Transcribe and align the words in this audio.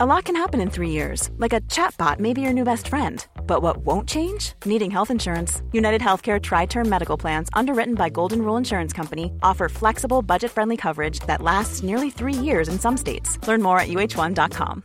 A 0.00 0.06
lot 0.06 0.26
can 0.26 0.36
happen 0.36 0.60
in 0.60 0.70
three 0.70 0.90
years, 0.90 1.28
like 1.38 1.52
a 1.52 1.60
chatbot 1.62 2.20
may 2.20 2.32
be 2.32 2.40
your 2.40 2.52
new 2.52 2.62
best 2.62 2.86
friend. 2.86 3.26
But 3.48 3.62
what 3.62 3.78
won't 3.78 4.08
change? 4.08 4.52
Needing 4.64 4.92
health 4.92 5.10
insurance. 5.10 5.60
United 5.72 6.00
Healthcare 6.00 6.40
Tri 6.40 6.66
Term 6.66 6.88
Medical 6.88 7.16
Plans, 7.16 7.48
underwritten 7.52 7.96
by 7.96 8.08
Golden 8.08 8.42
Rule 8.42 8.56
Insurance 8.56 8.92
Company, 8.92 9.32
offer 9.42 9.68
flexible, 9.68 10.22
budget 10.22 10.52
friendly 10.52 10.76
coverage 10.76 11.18
that 11.26 11.42
lasts 11.42 11.82
nearly 11.82 12.10
three 12.10 12.32
years 12.32 12.68
in 12.68 12.78
some 12.78 12.96
states. 12.96 13.44
Learn 13.48 13.60
more 13.60 13.80
at 13.80 13.88
uh1.com. 13.88 14.84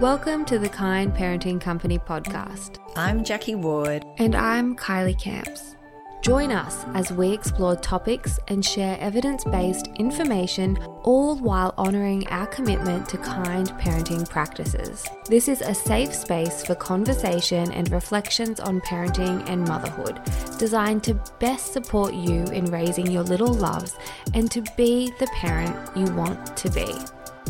Welcome 0.00 0.44
to 0.46 0.58
the 0.58 0.68
Kind 0.68 1.14
Parenting 1.14 1.60
Company 1.60 2.00
podcast. 2.00 2.78
I'm 2.96 3.22
Jackie 3.22 3.54
Ward. 3.54 4.04
And 4.18 4.34
I'm 4.34 4.74
Kylie 4.74 5.16
Camps. 5.16 5.76
Join 6.20 6.50
us 6.50 6.84
as 6.94 7.12
we 7.12 7.32
explore 7.32 7.76
topics 7.76 8.40
and 8.48 8.64
share 8.64 8.98
evidence 9.00 9.44
based 9.44 9.86
information, 9.96 10.76
all 11.04 11.36
while 11.36 11.72
honouring 11.78 12.26
our 12.28 12.46
commitment 12.48 13.08
to 13.10 13.18
kind 13.18 13.68
parenting 13.74 14.28
practices. 14.28 15.06
This 15.26 15.48
is 15.48 15.60
a 15.60 15.72
safe 15.72 16.12
space 16.12 16.66
for 16.66 16.74
conversation 16.74 17.70
and 17.72 17.90
reflections 17.92 18.58
on 18.58 18.80
parenting 18.80 19.48
and 19.48 19.66
motherhood, 19.66 20.20
designed 20.58 21.04
to 21.04 21.14
best 21.38 21.72
support 21.72 22.12
you 22.12 22.42
in 22.46 22.64
raising 22.66 23.10
your 23.10 23.22
little 23.22 23.54
loves 23.54 23.96
and 24.34 24.50
to 24.50 24.62
be 24.76 25.12
the 25.20 25.28
parent 25.28 25.96
you 25.96 26.04
want 26.16 26.56
to 26.56 26.68
be. 26.70 26.94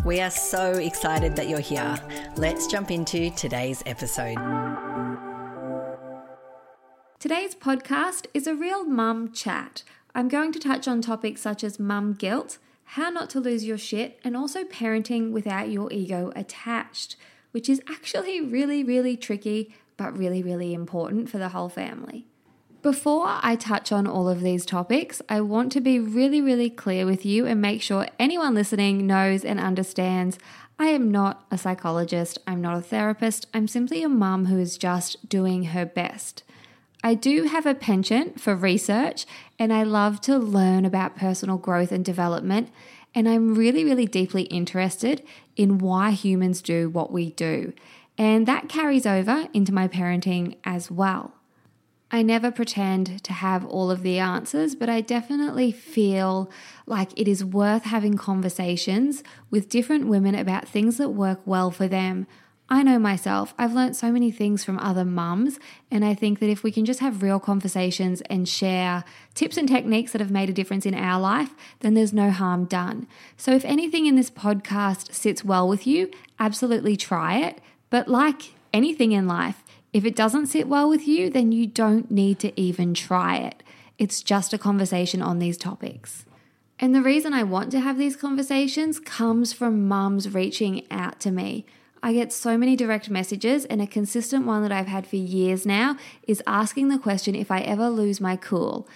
We 0.05 0.21
are 0.21 0.31
so 0.31 0.73
excited 0.73 1.35
that 1.37 1.49
you're 1.49 1.59
here. 1.59 1.99
Let's 2.37 2.67
jump 2.67 2.91
into 2.91 3.31
today's 3.31 3.83
episode. 3.87 4.37
Today's 7.21 7.57
podcast 7.57 8.27
is 8.33 8.47
a 8.47 8.55
real 8.55 8.85
mum 8.85 9.33
chat. 9.33 9.83
I'm 10.15 10.29
going 10.29 10.53
to 10.53 10.61
touch 10.61 10.87
on 10.87 11.03
topics 11.03 11.41
such 11.41 11.65
as 11.65 11.81
mum 11.81 12.13
guilt, 12.13 12.59
how 12.85 13.11
not 13.11 13.29
to 13.31 13.41
lose 13.41 13.65
your 13.65 13.77
shit, 13.77 14.21
and 14.23 14.37
also 14.37 14.63
parenting 14.63 15.33
without 15.33 15.69
your 15.69 15.93
ego 15.93 16.31
attached, 16.37 17.17
which 17.51 17.69
is 17.69 17.83
actually 17.91 18.41
really, 18.41 18.85
really 18.85 19.17
tricky, 19.17 19.75
but 19.97 20.17
really, 20.17 20.45
really 20.45 20.73
important 20.73 21.29
for 21.29 21.39
the 21.39 21.49
whole 21.49 21.69
family. 21.69 22.25
Before 22.83 23.27
I 23.27 23.57
touch 23.57 23.91
on 23.91 24.07
all 24.07 24.29
of 24.29 24.43
these 24.43 24.65
topics, 24.65 25.21
I 25.29 25.41
want 25.41 25.73
to 25.73 25.81
be 25.81 25.99
really, 25.99 26.41
really 26.41 26.71
clear 26.71 27.05
with 27.05 27.27
you 27.27 27.47
and 27.47 27.61
make 27.61 27.83
sure 27.83 28.07
anyone 28.21 28.55
listening 28.55 29.09
knows 29.09 29.45
and 29.45 29.59
understands 29.59 30.39
I 30.79 30.91
am 30.91 31.11
not 31.11 31.45
a 31.51 31.59
psychologist, 31.59 32.39
I'm 32.47 32.61
not 32.61 32.79
a 32.79 32.81
therapist, 32.81 33.49
I'm 33.53 33.67
simply 33.67 34.05
a 34.05 34.09
mum 34.09 34.47
who 34.47 34.61
is 34.61 34.79
just 34.79 35.29
doing 35.29 35.65
her 35.65 35.85
best. 35.85 36.45
I 37.03 37.15
do 37.15 37.45
have 37.45 37.65
a 37.65 37.75
penchant 37.75 38.41
for 38.41 38.57
research 38.57 39.25
and 39.59 39.73
I 39.73 39.85
love 39.85 40.21
to 40.23 40.37
learn 40.37 40.85
about 40.85 41.17
personal 41.17 41.57
growth 41.57 41.93
and 41.93 42.05
development. 42.05 42.71
And 43.15 43.29
I'm 43.29 43.55
really, 43.55 43.85
really 43.85 44.07
deeply 44.07 44.43
interested 44.43 45.23
in 45.57 45.79
why 45.79 46.11
humans 46.11 46.61
do 46.61 46.91
what 46.91 47.13
we 47.13 47.31
do. 47.31 47.73
And 48.17 48.47
that 48.47 48.69
carries 48.69 49.07
over 49.07 49.49
into 49.55 49.73
my 49.73 49.87
parenting 49.87 50.57
as 50.65 50.91
well. 50.91 51.35
I 52.11 52.23
never 52.23 52.51
pretend 52.51 53.23
to 53.25 53.33
have 53.35 53.67
all 53.67 53.91
of 53.91 54.03
the 54.03 54.19
answers, 54.19 54.75
but 54.75 54.89
I 54.89 55.03
definitely 55.03 55.71
feel 55.71 56.51
like 56.87 57.19
it 57.19 57.29
is 57.29 57.45
worth 57.45 57.85
having 57.85 58.17
conversations 58.17 59.23
with 59.51 59.69
different 59.69 60.09
women 60.09 60.35
about 60.35 60.67
things 60.67 60.97
that 60.97 61.11
work 61.11 61.41
well 61.45 61.71
for 61.71 61.87
them 61.87 62.27
I 62.71 62.83
know 62.83 62.99
myself, 62.99 63.55
I've 63.57 63.73
learned 63.73 63.97
so 63.97 64.13
many 64.13 64.31
things 64.31 64.63
from 64.63 64.79
other 64.79 65.05
mums, 65.05 65.59
and 65.91 66.05
I 66.05 66.15
think 66.15 66.39
that 66.41 66.51
if 66.51 66.63
we 66.63 66.71
can 66.71 66.85
just 66.85 67.01
have 67.01 67.23
real 67.23 67.41
conversations 67.41 68.21
and 68.23 68.47
share 68.47 69.05
tips 69.35 69.57
and 69.57 69.67
techniques 69.67 70.13
that 70.13 70.21
have 70.21 70.31
made 70.31 70.51
a 70.51 70.53
difference 70.53 70.85
in 70.85 70.95
our 70.95 71.19
life, 71.19 71.55
then 71.81 71.95
there's 71.95 72.13
no 72.13 72.31
harm 72.31 72.67
done. 72.67 73.07
So, 73.39 73.53
if 73.53 73.65
anything 73.65 74.05
in 74.05 74.17
this 74.17 74.31
podcast 74.31 75.15
sits 75.15 75.43
well 75.43 75.67
with 75.67 75.87
you, 75.87 76.11
absolutely 76.39 76.95
try 76.95 77.39
it. 77.39 77.59
But, 77.89 78.07
like 78.07 78.53
anything 78.75 79.13
in 79.13 79.27
life, 79.27 79.65
if 79.95 80.05
it 80.05 80.15
doesn't 80.15 80.49
sit 80.49 80.69
well 80.69 80.91
with 80.91 81.09
you, 81.09 81.31
then 81.31 81.53
you 81.53 81.67
don't 81.67 82.11
need 82.11 82.39
to 82.41 82.61
even 82.61 82.93
try 82.93 83.37
it. 83.39 83.63
It's 83.97 84.23
just 84.23 84.53
a 84.53 84.59
conversation 84.59 85.23
on 85.23 85.39
these 85.39 85.57
topics. 85.57 86.27
And 86.79 86.95
the 86.95 87.03
reason 87.03 87.33
I 87.33 87.45
want 87.45 87.71
to 87.73 87.81
have 87.81 87.97
these 87.97 88.15
conversations 88.15 89.01
comes 89.01 89.55
from 89.55 89.89
mums 89.89 90.35
reaching 90.35 90.87
out 90.91 91.19
to 91.21 91.31
me 91.31 91.65
I 92.03 92.13
get 92.13 92.33
so 92.33 92.57
many 92.57 92.77
direct 92.77 93.11
messages, 93.11 93.65
and 93.65 93.83
a 93.83 93.87
consistent 93.87 94.47
one 94.47 94.63
that 94.63 94.73
I've 94.73 94.87
had 94.87 95.07
for 95.07 95.17
years 95.17 95.67
now 95.67 95.97
is 96.27 96.43
asking 96.47 96.89
the 96.89 96.99
question 96.99 97.35
if 97.35 97.51
I 97.51 97.61
ever 97.61 97.89
lose 97.89 98.21
my 98.21 98.37
cool. 98.37 98.89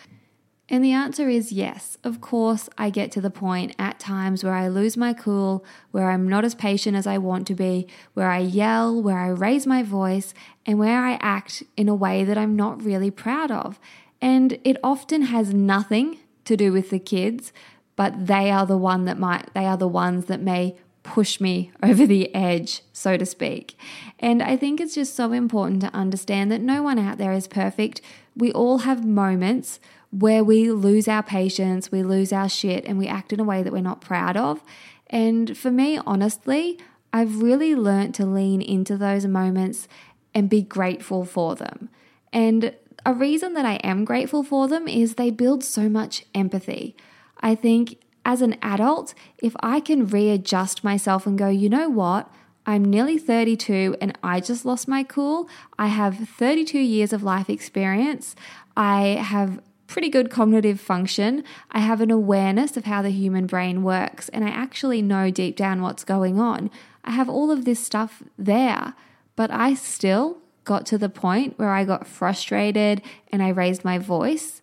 And 0.68 0.82
the 0.82 0.92
answer 0.92 1.28
is 1.28 1.52
yes. 1.52 1.98
Of 2.02 2.20
course, 2.20 2.68
I 2.78 2.88
get 2.88 3.12
to 3.12 3.20
the 3.20 3.30
point 3.30 3.74
at 3.78 3.98
times 3.98 4.42
where 4.42 4.54
I 4.54 4.68
lose 4.68 4.96
my 4.96 5.12
cool, 5.12 5.64
where 5.90 6.10
I'm 6.10 6.26
not 6.26 6.44
as 6.44 6.54
patient 6.54 6.96
as 6.96 7.06
I 7.06 7.18
want 7.18 7.46
to 7.48 7.54
be, 7.54 7.86
where 8.14 8.30
I 8.30 8.38
yell, 8.38 9.02
where 9.02 9.18
I 9.18 9.28
raise 9.28 9.66
my 9.66 9.82
voice, 9.82 10.32
and 10.64 10.78
where 10.78 11.04
I 11.04 11.18
act 11.20 11.62
in 11.76 11.88
a 11.88 11.94
way 11.94 12.24
that 12.24 12.38
I'm 12.38 12.56
not 12.56 12.82
really 12.82 13.10
proud 13.10 13.50
of. 13.50 13.78
And 14.20 14.58
it 14.64 14.76
often 14.82 15.22
has 15.22 15.52
nothing 15.52 16.18
to 16.44 16.56
do 16.56 16.72
with 16.72 16.90
the 16.90 16.98
kids, 16.98 17.52
but 17.96 18.26
they 18.26 18.50
are 18.50 18.64
the 18.64 18.78
one 18.78 19.04
that 19.04 19.18
might 19.18 19.52
they 19.54 19.66
are 19.66 19.76
the 19.76 19.88
ones 19.88 20.24
that 20.26 20.40
may 20.40 20.76
push 21.02 21.40
me 21.40 21.72
over 21.82 22.06
the 22.06 22.34
edge, 22.34 22.82
so 22.92 23.16
to 23.16 23.26
speak. 23.26 23.76
And 24.18 24.42
I 24.42 24.56
think 24.56 24.80
it's 24.80 24.94
just 24.94 25.14
so 25.14 25.32
important 25.32 25.80
to 25.82 25.94
understand 25.94 26.50
that 26.52 26.60
no 26.60 26.82
one 26.82 26.98
out 26.98 27.18
there 27.18 27.32
is 27.32 27.46
perfect. 27.46 28.00
We 28.36 28.52
all 28.52 28.78
have 28.78 29.04
moments 29.04 29.80
where 30.10 30.44
we 30.44 30.70
lose 30.70 31.08
our 31.08 31.22
patience, 31.22 31.90
we 31.90 32.02
lose 32.02 32.32
our 32.32 32.48
shit, 32.48 32.84
and 32.84 32.98
we 32.98 33.08
act 33.08 33.32
in 33.32 33.40
a 33.40 33.44
way 33.44 33.62
that 33.62 33.72
we're 33.72 33.80
not 33.80 34.02
proud 34.02 34.36
of. 34.36 34.62
And 35.08 35.56
for 35.56 35.70
me, 35.70 35.98
honestly, 36.06 36.78
I've 37.12 37.42
really 37.42 37.74
learned 37.74 38.14
to 38.16 38.26
lean 38.26 38.60
into 38.60 38.96
those 38.96 39.26
moments 39.26 39.88
and 40.34 40.48
be 40.48 40.62
grateful 40.62 41.24
for 41.24 41.54
them. 41.54 41.88
And 42.32 42.74
a 43.04 43.12
reason 43.12 43.54
that 43.54 43.66
I 43.66 43.74
am 43.76 44.04
grateful 44.04 44.42
for 44.42 44.68
them 44.68 44.88
is 44.88 45.14
they 45.14 45.30
build 45.30 45.64
so 45.64 45.88
much 45.88 46.24
empathy. 46.34 46.96
I 47.40 47.54
think 47.54 47.98
as 48.24 48.42
an 48.42 48.56
adult, 48.62 49.14
if 49.38 49.54
I 49.60 49.80
can 49.80 50.06
readjust 50.06 50.84
myself 50.84 51.26
and 51.26 51.38
go, 51.38 51.48
you 51.48 51.68
know 51.68 51.88
what? 51.88 52.30
I'm 52.64 52.84
nearly 52.84 53.18
32 53.18 53.96
and 54.00 54.16
I 54.22 54.40
just 54.40 54.64
lost 54.64 54.86
my 54.86 55.02
cool. 55.02 55.48
I 55.78 55.88
have 55.88 56.28
32 56.28 56.78
years 56.78 57.12
of 57.12 57.22
life 57.22 57.50
experience. 57.50 58.36
I 58.76 59.20
have 59.20 59.60
pretty 59.88 60.08
good 60.08 60.30
cognitive 60.30 60.80
function. 60.80 61.44
I 61.70 61.80
have 61.80 62.00
an 62.00 62.10
awareness 62.10 62.76
of 62.76 62.84
how 62.84 63.02
the 63.02 63.10
human 63.10 63.46
brain 63.46 63.82
works 63.82 64.28
and 64.28 64.44
I 64.44 64.48
actually 64.48 65.02
know 65.02 65.30
deep 65.30 65.56
down 65.56 65.82
what's 65.82 66.04
going 66.04 66.38
on. 66.38 66.70
I 67.04 67.10
have 67.10 67.28
all 67.28 67.50
of 67.50 67.64
this 67.64 67.84
stuff 67.84 68.22
there, 68.38 68.94
but 69.34 69.50
I 69.50 69.74
still 69.74 70.38
got 70.64 70.86
to 70.86 70.98
the 70.98 71.08
point 71.08 71.58
where 71.58 71.70
I 71.70 71.84
got 71.84 72.06
frustrated 72.06 73.02
and 73.32 73.42
I 73.42 73.48
raised 73.48 73.84
my 73.84 73.98
voice. 73.98 74.62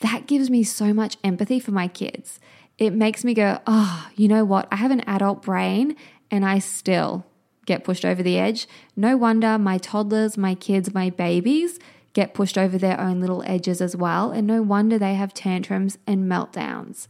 That 0.00 0.26
gives 0.26 0.48
me 0.48 0.62
so 0.62 0.94
much 0.94 1.16
empathy 1.24 1.58
for 1.58 1.72
my 1.72 1.88
kids 1.88 2.38
it 2.78 2.92
makes 2.92 3.24
me 3.24 3.34
go, 3.34 3.60
oh, 3.66 4.08
you 4.16 4.28
know 4.28 4.44
what? 4.44 4.68
I 4.70 4.76
have 4.76 4.90
an 4.90 5.02
adult 5.02 5.42
brain 5.42 5.96
and 6.30 6.44
I 6.44 6.58
still 6.58 7.24
get 7.66 7.84
pushed 7.84 8.04
over 8.04 8.22
the 8.22 8.38
edge. 8.38 8.66
No 8.96 9.16
wonder 9.16 9.58
my 9.58 9.78
toddlers, 9.78 10.36
my 10.36 10.54
kids, 10.54 10.92
my 10.92 11.10
babies 11.10 11.78
get 12.12 12.34
pushed 12.34 12.56
over 12.56 12.78
their 12.78 13.00
own 13.00 13.20
little 13.20 13.42
edges 13.46 13.80
as 13.80 13.96
well. 13.96 14.30
And 14.30 14.46
no 14.46 14.62
wonder 14.62 14.98
they 14.98 15.14
have 15.14 15.34
tantrums 15.34 15.98
and 16.06 16.30
meltdowns. 16.30 17.06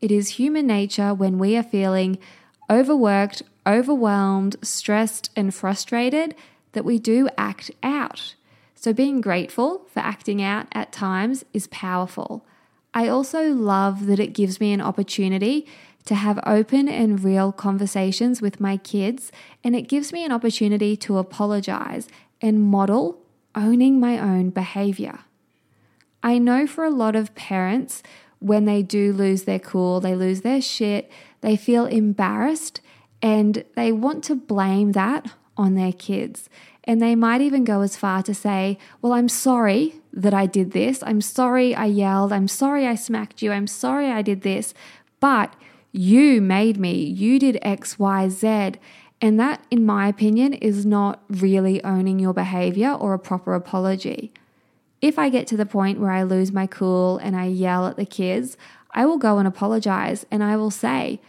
It 0.00 0.10
is 0.10 0.30
human 0.30 0.66
nature 0.66 1.14
when 1.14 1.38
we 1.38 1.56
are 1.56 1.62
feeling 1.62 2.18
overworked, 2.70 3.42
overwhelmed, 3.66 4.56
stressed, 4.62 5.30
and 5.36 5.54
frustrated 5.54 6.34
that 6.72 6.84
we 6.84 6.98
do 6.98 7.28
act 7.38 7.70
out. 7.82 8.34
So, 8.74 8.92
being 8.92 9.20
grateful 9.20 9.86
for 9.88 10.00
acting 10.00 10.42
out 10.42 10.66
at 10.72 10.92
times 10.92 11.44
is 11.52 11.66
powerful. 11.68 12.44
I 12.94 13.08
also 13.08 13.52
love 13.52 14.06
that 14.06 14.20
it 14.20 14.32
gives 14.32 14.60
me 14.60 14.72
an 14.72 14.80
opportunity 14.80 15.66
to 16.06 16.14
have 16.14 16.38
open 16.46 16.88
and 16.88 17.22
real 17.22 17.50
conversations 17.50 18.40
with 18.40 18.60
my 18.60 18.76
kids, 18.76 19.32
and 19.64 19.74
it 19.74 19.88
gives 19.88 20.12
me 20.12 20.24
an 20.24 20.30
opportunity 20.32 20.96
to 20.98 21.18
apologize 21.18 22.08
and 22.40 22.62
model 22.62 23.20
owning 23.54 23.98
my 23.98 24.18
own 24.18 24.50
behavior. 24.50 25.20
I 26.22 26.38
know 26.38 26.66
for 26.66 26.84
a 26.84 26.90
lot 26.90 27.16
of 27.16 27.34
parents, 27.34 28.02
when 28.38 28.64
they 28.64 28.82
do 28.82 29.12
lose 29.12 29.42
their 29.44 29.58
cool, 29.58 30.00
they 30.00 30.14
lose 30.14 30.42
their 30.42 30.60
shit, 30.60 31.10
they 31.40 31.56
feel 31.56 31.86
embarrassed 31.86 32.80
and 33.20 33.64
they 33.74 33.90
want 33.90 34.22
to 34.24 34.34
blame 34.34 34.92
that 34.92 35.32
on 35.56 35.74
their 35.74 35.92
kids. 35.92 36.48
And 36.84 37.00
they 37.00 37.14
might 37.14 37.40
even 37.40 37.64
go 37.64 37.80
as 37.80 37.96
far 37.96 38.22
to 38.22 38.34
say, 38.34 38.78
Well, 39.00 39.14
I'm 39.14 39.30
sorry 39.30 39.94
that 40.14 40.32
I 40.32 40.46
did 40.46 40.70
this. 40.70 41.02
I'm 41.04 41.20
sorry 41.20 41.74
I 41.74 41.86
yelled. 41.86 42.32
I'm 42.32 42.48
sorry 42.48 42.86
I 42.86 42.94
smacked 42.94 43.42
you. 43.42 43.52
I'm 43.52 43.66
sorry 43.66 44.10
I 44.10 44.22
did 44.22 44.42
this. 44.42 44.72
But 45.20 45.54
you 45.92 46.40
made 46.40 46.78
me. 46.78 46.94
You 46.94 47.38
did 47.38 47.58
X, 47.62 47.98
Y, 47.98 48.28
Z. 48.28 48.72
And 49.20 49.40
that, 49.40 49.64
in 49.70 49.84
my 49.84 50.08
opinion, 50.08 50.54
is 50.54 50.86
not 50.86 51.22
really 51.28 51.82
owning 51.82 52.18
your 52.18 52.32
behavior 52.32 52.92
or 52.92 53.14
a 53.14 53.18
proper 53.18 53.54
apology. 53.54 54.32
If 55.00 55.18
I 55.18 55.28
get 55.28 55.46
to 55.48 55.56
the 55.56 55.66
point 55.66 56.00
where 56.00 56.10
I 56.10 56.22
lose 56.22 56.52
my 56.52 56.66
cool 56.66 57.18
and 57.18 57.36
I 57.36 57.46
yell 57.46 57.86
at 57.86 57.96
the 57.96 58.06
kids, 58.06 58.56
I 58.92 59.06
will 59.06 59.18
go 59.18 59.38
and 59.38 59.48
apologize 59.48 60.24
and 60.30 60.42
I 60.42 60.56
will 60.56 60.70
say, 60.70 61.20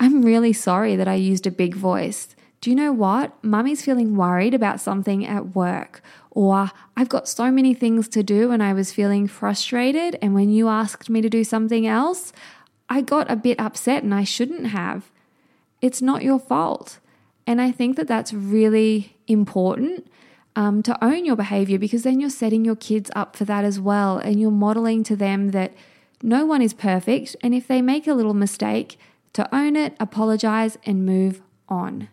I'm 0.00 0.22
really 0.22 0.52
sorry 0.52 0.96
that 0.96 1.08
I 1.08 1.14
used 1.14 1.46
a 1.46 1.50
big 1.50 1.74
voice. 1.74 2.34
Do 2.64 2.70
you 2.70 2.76
know 2.76 2.94
what? 2.94 3.44
Mummy's 3.44 3.84
feeling 3.84 4.16
worried 4.16 4.54
about 4.54 4.80
something 4.80 5.26
at 5.26 5.54
work. 5.54 6.00
Or 6.30 6.70
I've 6.96 7.10
got 7.10 7.28
so 7.28 7.50
many 7.50 7.74
things 7.74 8.08
to 8.08 8.22
do 8.22 8.52
and 8.52 8.62
I 8.62 8.72
was 8.72 8.90
feeling 8.90 9.28
frustrated. 9.28 10.18
And 10.22 10.32
when 10.32 10.48
you 10.48 10.68
asked 10.68 11.10
me 11.10 11.20
to 11.20 11.28
do 11.28 11.44
something 11.44 11.86
else, 11.86 12.32
I 12.88 13.02
got 13.02 13.30
a 13.30 13.36
bit 13.36 13.60
upset 13.60 14.02
and 14.02 14.14
I 14.14 14.24
shouldn't 14.24 14.68
have. 14.68 15.10
It's 15.82 16.00
not 16.00 16.22
your 16.22 16.38
fault. 16.38 17.00
And 17.46 17.60
I 17.60 17.70
think 17.70 17.98
that 17.98 18.08
that's 18.08 18.32
really 18.32 19.14
important 19.26 20.06
um, 20.56 20.82
to 20.84 21.04
own 21.04 21.26
your 21.26 21.36
behavior 21.36 21.78
because 21.78 22.02
then 22.02 22.18
you're 22.18 22.30
setting 22.30 22.64
your 22.64 22.76
kids 22.76 23.10
up 23.14 23.36
for 23.36 23.44
that 23.44 23.66
as 23.66 23.78
well. 23.78 24.16
And 24.16 24.40
you're 24.40 24.50
modeling 24.50 25.04
to 25.04 25.16
them 25.16 25.50
that 25.50 25.74
no 26.22 26.46
one 26.46 26.62
is 26.62 26.72
perfect. 26.72 27.36
And 27.42 27.54
if 27.54 27.68
they 27.68 27.82
make 27.82 28.06
a 28.06 28.14
little 28.14 28.32
mistake, 28.32 28.98
to 29.34 29.54
own 29.54 29.76
it, 29.76 29.94
apologize, 30.00 30.78
and 30.86 31.04
move 31.04 31.42
on. 31.68 32.08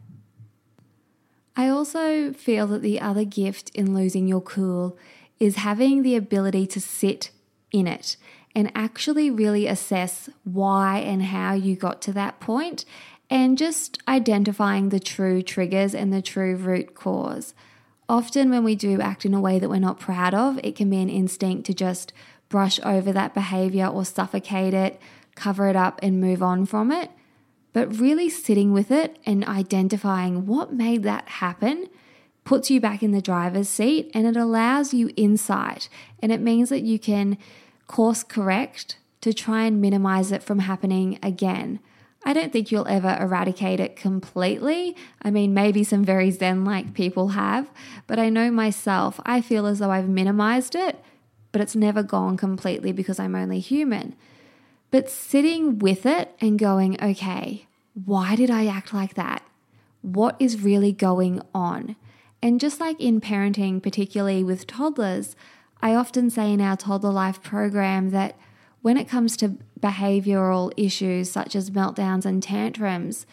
I 1.56 1.68
also 1.68 2.34
feel 2.34 2.68
that 2.68 2.82
the 2.82 3.02
other 3.02 3.26
gift 3.26 3.70
in 3.72 3.94
losing 3.94 4.28
your 4.28 4.42
cool 4.42 4.98
is 5.40 5.58
having 5.58 6.04
the 6.04 6.16
ability 6.16 6.68
to 6.68 6.80
sit 6.80 7.32
in 7.72 7.88
it 7.88 8.16
and 8.56 8.72
actually 8.76 9.30
really 9.30 9.68
assess 9.68 10.30
why 10.44 11.00
and 11.00 11.24
how 11.24 11.54
you 11.54 11.76
got 11.76 12.02
to 12.04 12.14
that 12.14 12.40
point 12.40 12.86
and 13.30 13.58
just 13.58 13.98
identifying 14.08 14.90
the 14.90 15.00
true 15.00 15.42
triggers 15.42 15.96
and 15.96 16.12
the 16.12 16.22
true 16.22 16.56
root 16.56 16.94
cause. 16.96 17.54
Often, 18.10 18.50
when 18.50 18.66
we 18.66 18.76
do 18.76 19.00
act 19.00 19.26
in 19.26 19.34
a 19.34 19.40
way 19.40 19.58
that 19.58 19.70
we're 19.70 19.80
not 19.80 20.00
proud 20.00 20.34
of, 20.34 20.60
it 20.64 20.76
can 20.76 20.90
be 20.90 21.02
an 21.02 21.10
instinct 21.10 21.66
to 21.68 21.74
just 21.74 22.12
brush 22.50 22.78
over 22.84 23.14
that 23.14 23.34
behavior 23.34 23.88
or 23.88 24.04
suffocate 24.04 24.74
it, 24.74 25.00
cover 25.36 25.70
it 25.70 25.78
up, 25.78 25.98
and 26.04 26.20
move 26.20 26.44
on 26.44 26.66
from 26.66 26.92
it. 26.92 27.10
But 27.74 28.00
really 28.00 28.30
sitting 28.30 28.74
with 28.74 28.92
it 28.92 29.18
and 29.26 29.46
identifying 29.46 30.46
what 30.46 30.74
made 30.74 31.04
that 31.04 31.28
happen 31.28 31.88
puts 32.44 32.70
you 32.70 32.82
back 32.82 33.04
in 33.04 33.12
the 33.12 33.22
driver's 33.22 33.70
seat 33.70 34.12
and 34.14 34.28
it 34.28 34.36
allows 34.36 34.94
you 34.94 35.12
insight. 35.16 35.88
And 36.22 36.32
it 36.32 36.42
means 36.42 36.70
that 36.70 36.82
you 36.82 37.00
can 37.00 37.38
course 37.88 38.24
correct 38.24 38.98
to 39.22 39.34
try 39.34 39.64
and 39.64 39.80
minimize 39.80 40.32
it 40.32 40.44
from 40.44 40.60
happening 40.60 41.20
again. 41.22 41.80
I 42.24 42.34
don't 42.34 42.54
think 42.54 42.72
you'll 42.72 42.88
ever 42.88 43.18
eradicate 43.20 43.80
it 43.80 43.96
completely. 43.96 44.96
I 45.22 45.32
mean, 45.32 45.54
maybe 45.54 45.84
some 45.84 46.04
very 46.04 46.30
Zen 46.30 46.64
like 46.64 46.94
people 46.94 47.30
have, 47.30 47.70
but 48.06 48.20
I 48.20 48.30
know 48.30 48.52
myself, 48.52 49.20
I 49.26 49.42
feel 49.42 49.66
as 49.66 49.80
though 49.80 49.90
I've 49.90 50.10
minimized 50.10 50.76
it, 50.76 51.04
but 51.52 51.62
it's 51.62 51.76
never 51.76 52.04
gone 52.04 52.38
completely 52.38 52.92
because 52.92 53.20
I'm 53.20 53.36
only 53.36 53.60
human. 53.60 54.16
But 54.92 55.10
sitting 55.10 55.80
with 55.80 56.06
it 56.06 56.36
and 56.40 56.60
going, 56.60 57.02
okay, 57.02 57.68
why 57.94 58.36
did 58.36 58.52
I 58.52 58.68
act 58.68 58.94
like 58.94 59.16
that? 59.16 59.44
What 60.02 60.36
is 60.40 60.62
really 60.62 60.92
going 60.92 61.42
on? 61.54 61.96
And 62.42 62.60
just 62.60 62.80
like 62.80 63.00
in 63.00 63.22
parenting, 63.22 63.82
particularly 63.82 64.44
with 64.44 64.68
toddlers, 64.68 65.36
I 65.82 65.96
often 65.96 66.30
say 66.30 66.52
in 66.52 66.62
our 66.62 66.78
toddler 66.78 67.12
life 67.12 67.42
program 67.42 68.10
that 68.10 68.38
when 68.82 68.98
it 68.98 69.08
comes 69.08 69.38
to 69.38 69.58
behavioral 69.80 70.72
issues 70.76 71.32
such 71.32 71.56
as 71.56 71.70
meltdowns 71.70 72.26
and 72.26 72.42
tantrums, 72.42 73.26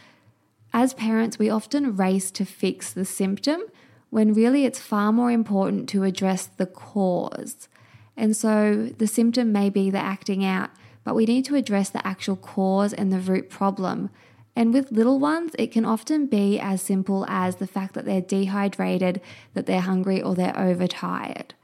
as 0.72 0.94
parents, 0.94 1.38
we 1.38 1.48
often 1.48 1.96
race 1.96 2.30
to 2.32 2.44
fix 2.44 2.92
the 2.92 3.04
symptom 3.04 3.62
when 4.10 4.34
really 4.34 4.64
it's 4.64 4.78
far 4.78 5.12
more 5.12 5.30
important 5.30 5.88
to 5.90 6.04
address 6.04 6.46
the 6.46 6.66
cause. 6.66 7.68
And 8.16 8.36
so 8.36 8.90
the 8.98 9.06
symptom 9.06 9.52
may 9.52 9.70
be 9.70 9.90
the 9.90 9.98
acting 9.98 10.44
out, 10.44 10.70
but 11.08 11.14
we 11.14 11.24
need 11.24 11.46
to 11.46 11.54
address 11.54 11.88
the 11.88 12.06
actual 12.06 12.36
cause 12.36 12.92
and 12.92 13.10
the 13.10 13.18
root 13.18 13.48
problem. 13.48 14.10
And 14.54 14.74
with 14.74 14.92
little 14.92 15.18
ones, 15.18 15.52
it 15.58 15.72
can 15.72 15.86
often 15.86 16.26
be 16.26 16.60
as 16.60 16.82
simple 16.82 17.24
as 17.30 17.56
the 17.56 17.66
fact 17.66 17.94
that 17.94 18.04
they're 18.04 18.20
dehydrated, 18.20 19.22
that 19.54 19.64
they're 19.64 19.80
hungry, 19.80 20.20
or 20.20 20.34
they're 20.34 20.58
overtired. 20.58 21.54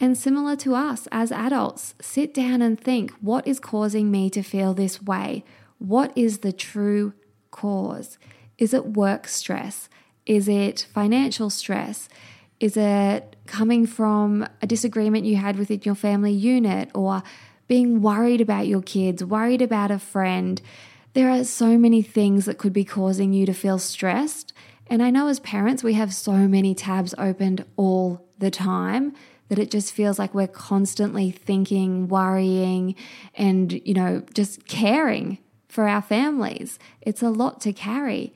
And 0.00 0.16
similar 0.16 0.56
to 0.56 0.74
us 0.74 1.08
as 1.12 1.30
adults, 1.30 1.94
sit 2.00 2.32
down 2.32 2.62
and 2.62 2.80
think 2.80 3.10
what 3.20 3.46
is 3.46 3.60
causing 3.60 4.10
me 4.10 4.30
to 4.30 4.42
feel 4.42 4.72
this 4.72 5.02
way? 5.02 5.44
What 5.76 6.10
is 6.16 6.38
the 6.38 6.52
true 6.52 7.12
cause? 7.50 8.16
Is 8.56 8.72
it 8.72 8.96
work 8.96 9.28
stress? 9.28 9.90
Is 10.24 10.48
it 10.48 10.86
financial 10.90 11.50
stress? 11.50 12.08
Is 12.60 12.78
it 12.78 13.36
coming 13.44 13.86
from 13.86 14.48
a 14.62 14.66
disagreement 14.66 15.26
you 15.26 15.36
had 15.36 15.58
within 15.58 15.82
your 15.84 15.94
family 15.94 16.32
unit 16.32 16.90
or 16.94 17.22
being 17.68 18.00
worried 18.00 18.40
about 18.40 18.66
your 18.66 18.82
kids, 18.82 19.24
worried 19.24 19.62
about 19.62 19.90
a 19.90 19.98
friend? 19.98 20.60
There 21.14 21.30
are 21.30 21.44
so 21.44 21.78
many 21.78 22.02
things 22.02 22.44
that 22.44 22.58
could 22.58 22.72
be 22.72 22.84
causing 22.84 23.32
you 23.32 23.46
to 23.46 23.54
feel 23.54 23.78
stressed. 23.78 24.52
And 24.86 25.02
I 25.02 25.10
know 25.10 25.28
as 25.28 25.40
parents, 25.40 25.82
we 25.82 25.94
have 25.94 26.14
so 26.14 26.32
many 26.32 26.74
tabs 26.74 27.14
opened 27.18 27.64
all 27.76 28.26
the 28.38 28.50
time 28.50 29.14
that 29.48 29.58
it 29.58 29.70
just 29.70 29.92
feels 29.92 30.18
like 30.18 30.34
we're 30.34 30.46
constantly 30.46 31.30
thinking, 31.30 32.08
worrying, 32.08 32.94
and, 33.34 33.72
you 33.86 33.94
know, 33.94 34.22
just 34.34 34.66
caring 34.66 35.38
for 35.68 35.88
our 35.88 36.02
families. 36.02 36.78
It's 37.00 37.22
a 37.22 37.30
lot 37.30 37.60
to 37.62 37.72
carry. 37.72 38.34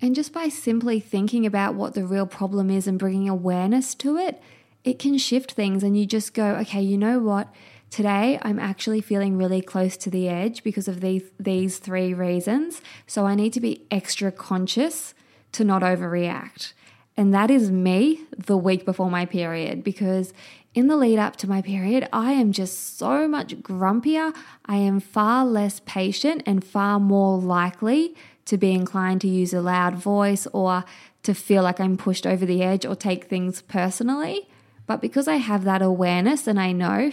And 0.00 0.14
just 0.14 0.32
by 0.32 0.48
simply 0.48 1.00
thinking 1.00 1.46
about 1.46 1.74
what 1.74 1.94
the 1.94 2.04
real 2.04 2.26
problem 2.26 2.70
is 2.70 2.86
and 2.86 2.98
bringing 2.98 3.28
awareness 3.28 3.94
to 3.96 4.16
it, 4.16 4.42
it 4.82 4.98
can 4.98 5.16
shift 5.18 5.52
things. 5.52 5.82
And 5.82 5.98
you 5.98 6.04
just 6.04 6.34
go, 6.34 6.56
okay, 6.56 6.82
you 6.82 6.98
know 6.98 7.18
what? 7.18 7.48
Today, 7.90 8.38
I'm 8.42 8.58
actually 8.58 9.00
feeling 9.00 9.36
really 9.36 9.62
close 9.62 9.96
to 9.98 10.10
the 10.10 10.28
edge 10.28 10.64
because 10.64 10.88
of 10.88 11.00
these, 11.00 11.22
these 11.38 11.78
three 11.78 12.12
reasons. 12.12 12.82
So 13.06 13.26
I 13.26 13.34
need 13.34 13.52
to 13.52 13.60
be 13.60 13.86
extra 13.90 14.32
conscious 14.32 15.14
to 15.52 15.64
not 15.64 15.82
overreact. 15.82 16.72
And 17.16 17.32
that 17.32 17.50
is 17.50 17.70
me 17.70 18.22
the 18.36 18.56
week 18.56 18.84
before 18.84 19.10
my 19.10 19.24
period 19.24 19.84
because 19.84 20.32
in 20.74 20.88
the 20.88 20.96
lead 20.96 21.20
up 21.20 21.36
to 21.36 21.48
my 21.48 21.62
period, 21.62 22.08
I 22.12 22.32
am 22.32 22.50
just 22.50 22.98
so 22.98 23.28
much 23.28 23.56
grumpier. 23.62 24.34
I 24.66 24.76
am 24.76 24.98
far 24.98 25.46
less 25.46 25.80
patient 25.86 26.42
and 26.46 26.64
far 26.64 26.98
more 26.98 27.38
likely 27.38 28.16
to 28.46 28.58
be 28.58 28.72
inclined 28.72 29.20
to 29.20 29.28
use 29.28 29.54
a 29.54 29.60
loud 29.60 29.94
voice 29.94 30.48
or 30.52 30.84
to 31.22 31.32
feel 31.32 31.62
like 31.62 31.78
I'm 31.78 31.96
pushed 31.96 32.26
over 32.26 32.44
the 32.44 32.62
edge 32.62 32.84
or 32.84 32.96
take 32.96 33.24
things 33.24 33.62
personally. 33.62 34.48
But 34.86 35.00
because 35.00 35.28
I 35.28 35.36
have 35.36 35.64
that 35.64 35.82
awareness 35.82 36.46
and 36.46 36.60
I 36.60 36.72
know, 36.72 37.12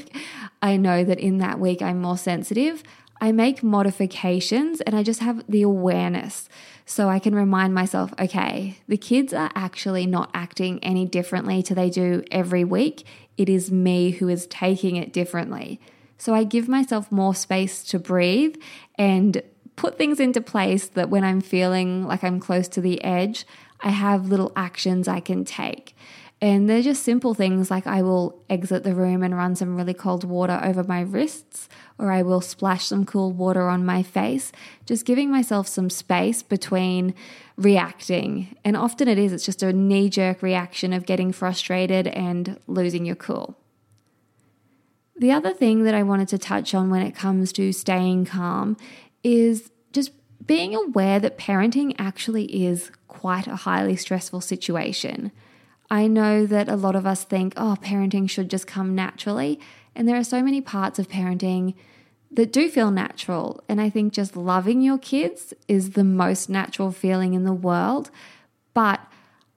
I 0.62 0.77
know 0.77 1.03
that 1.03 1.19
in 1.19 1.38
that 1.38 1.59
week 1.59 1.81
I'm 1.81 2.01
more 2.01 2.18
sensitive, 2.18 2.83
I 3.19 3.31
make 3.31 3.62
modifications 3.62 4.81
and 4.81 4.95
I 4.95 5.03
just 5.03 5.19
have 5.19 5.44
the 5.47 5.62
awareness. 5.62 6.50
So 6.85 7.07
I 7.07 7.19
can 7.19 7.35
remind 7.35 7.73
myself, 7.73 8.13
okay, 8.19 8.77
the 8.88 8.97
kids 8.97 9.31
are 9.31 9.51
actually 9.55 10.07
not 10.07 10.31
acting 10.34 10.84
any 10.84 11.05
differently 11.05 11.62
to 11.63 11.75
they 11.75 11.89
do 11.89 12.24
every 12.31 12.63
week. 12.63 13.05
It 13.38 13.48
is 13.48 13.72
me 13.72 14.12
who 14.12 14.27
is 14.27 14.48
taking 14.48 14.96
it 14.96 15.13
differently. 15.13 15.79
So 16.17 16.34
I 16.34 16.43
give 16.43 16.67
myself 16.67 17.12
more 17.12 17.34
space 17.34 17.84
to 17.86 18.00
breathe 18.00 18.55
and 18.96 19.41
put 19.75 19.98
things 19.98 20.19
into 20.19 20.41
place 20.41 20.88
that 20.89 21.10
when 21.10 21.24
I'm 21.24 21.41
feeling 21.41 22.05
like 22.05 22.24
I'm 22.24 22.39
close 22.39 22.67
to 22.69 22.81
the 22.81 23.03
edge, 23.03 23.46
I 23.79 23.89
have 23.89 24.29
little 24.29 24.51
actions 24.55 25.07
I 25.07 25.19
can 25.19 25.46
take. 25.46 25.96
And 26.43 26.67
they're 26.67 26.81
just 26.81 27.03
simple 27.03 27.36
things 27.36 27.69
like 27.69 27.86
I 27.86 28.01
will 28.01 28.43
exit 28.50 28.83
the 28.83 28.95
room 28.95 29.21
and 29.21 29.38
run 29.38 29.55
some 29.55 29.75
really 29.75 29.93
cold 29.93 30.24
water 30.24 30.60
over 30.63 30.83
my 30.83 31.01
wrists, 31.01 31.69
or 32.00 32.12
I 32.12 32.24
will 32.24 32.41
splash 32.41 32.86
some 32.86 33.05
cool 33.05 33.31
water 33.31 33.69
on 33.69 33.86
my 33.86 34.01
face, 34.01 34.51
just 34.88 35.05
giving 35.05 35.29
myself 35.29 35.67
some 35.67 35.91
space 35.91 36.41
between 36.41 37.13
reacting. 37.57 38.55
And 38.65 38.75
often 38.75 39.07
it 39.07 39.19
is, 39.19 39.31
it's 39.31 39.45
just 39.45 39.62
a 39.62 39.71
knee 39.71 40.10
jerk 40.10 40.41
reaction 40.41 40.93
of 40.93 41.05
getting 41.05 41.31
frustrated 41.31 42.07
and 42.07 42.60
losing 42.65 43.05
your 43.05 43.15
cool. 43.15 43.55
The 45.15 45.31
other 45.31 45.53
thing 45.53 45.83
that 45.83 45.93
I 45.93 46.01
wanted 46.01 46.29
to 46.29 46.39
touch 46.39 46.74
on 46.74 46.89
when 46.89 47.03
it 47.03 47.13
comes 47.13 47.53
to 47.53 47.71
staying 47.71 48.25
calm 48.25 48.77
is 49.24 49.69
just 49.93 50.12
being 50.48 50.74
aware 50.74 51.19
that 51.19 51.38
parenting 51.38 51.93
actually 52.00 52.65
is 52.65 52.89
quite 53.07 53.45
a 53.45 53.57
highly 53.57 53.95
stressful 53.95 54.41
situation. 54.41 55.31
I 55.91 56.07
know 56.07 56.45
that 56.45 56.69
a 56.69 56.77
lot 56.77 56.95
of 56.95 57.05
us 57.05 57.25
think, 57.25 57.53
oh, 57.57 57.75
parenting 57.81 58.29
should 58.29 58.50
just 58.50 58.65
come 58.65 58.95
naturally. 58.95 59.60
And 59.93 60.07
there 60.07 60.15
are 60.15 60.24
so 60.24 60.41
many 60.41 60.62
parts 60.62 61.00
of 61.00 61.10
parenting 61.10 61.75
that 62.31 62.53
do 62.53 62.69
feel 62.69 62.91
natural. 62.91 63.62
And 63.67 63.81
I 63.81 63.89
think 63.89 64.13
just 64.13 64.38
loving 64.38 64.81
your 64.81 64.98
kids 64.98 65.53
is 65.67 65.91
the 65.91 66.05
most 66.05 66.50
natural 66.50 66.93
feeling 66.93 67.33
in 67.33 67.43
the 67.43 67.53
world. 67.53 68.10
But 68.74 69.01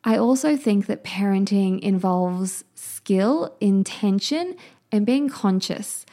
I 0.02 0.16
also 0.16 0.56
think 0.56 0.86
that 0.86 1.04
parenting 1.04 1.78
involves 1.78 2.64
skill, 2.74 3.56
intention, 3.60 4.56
and 4.90 5.06
being 5.06 5.28
conscious. 5.28 6.04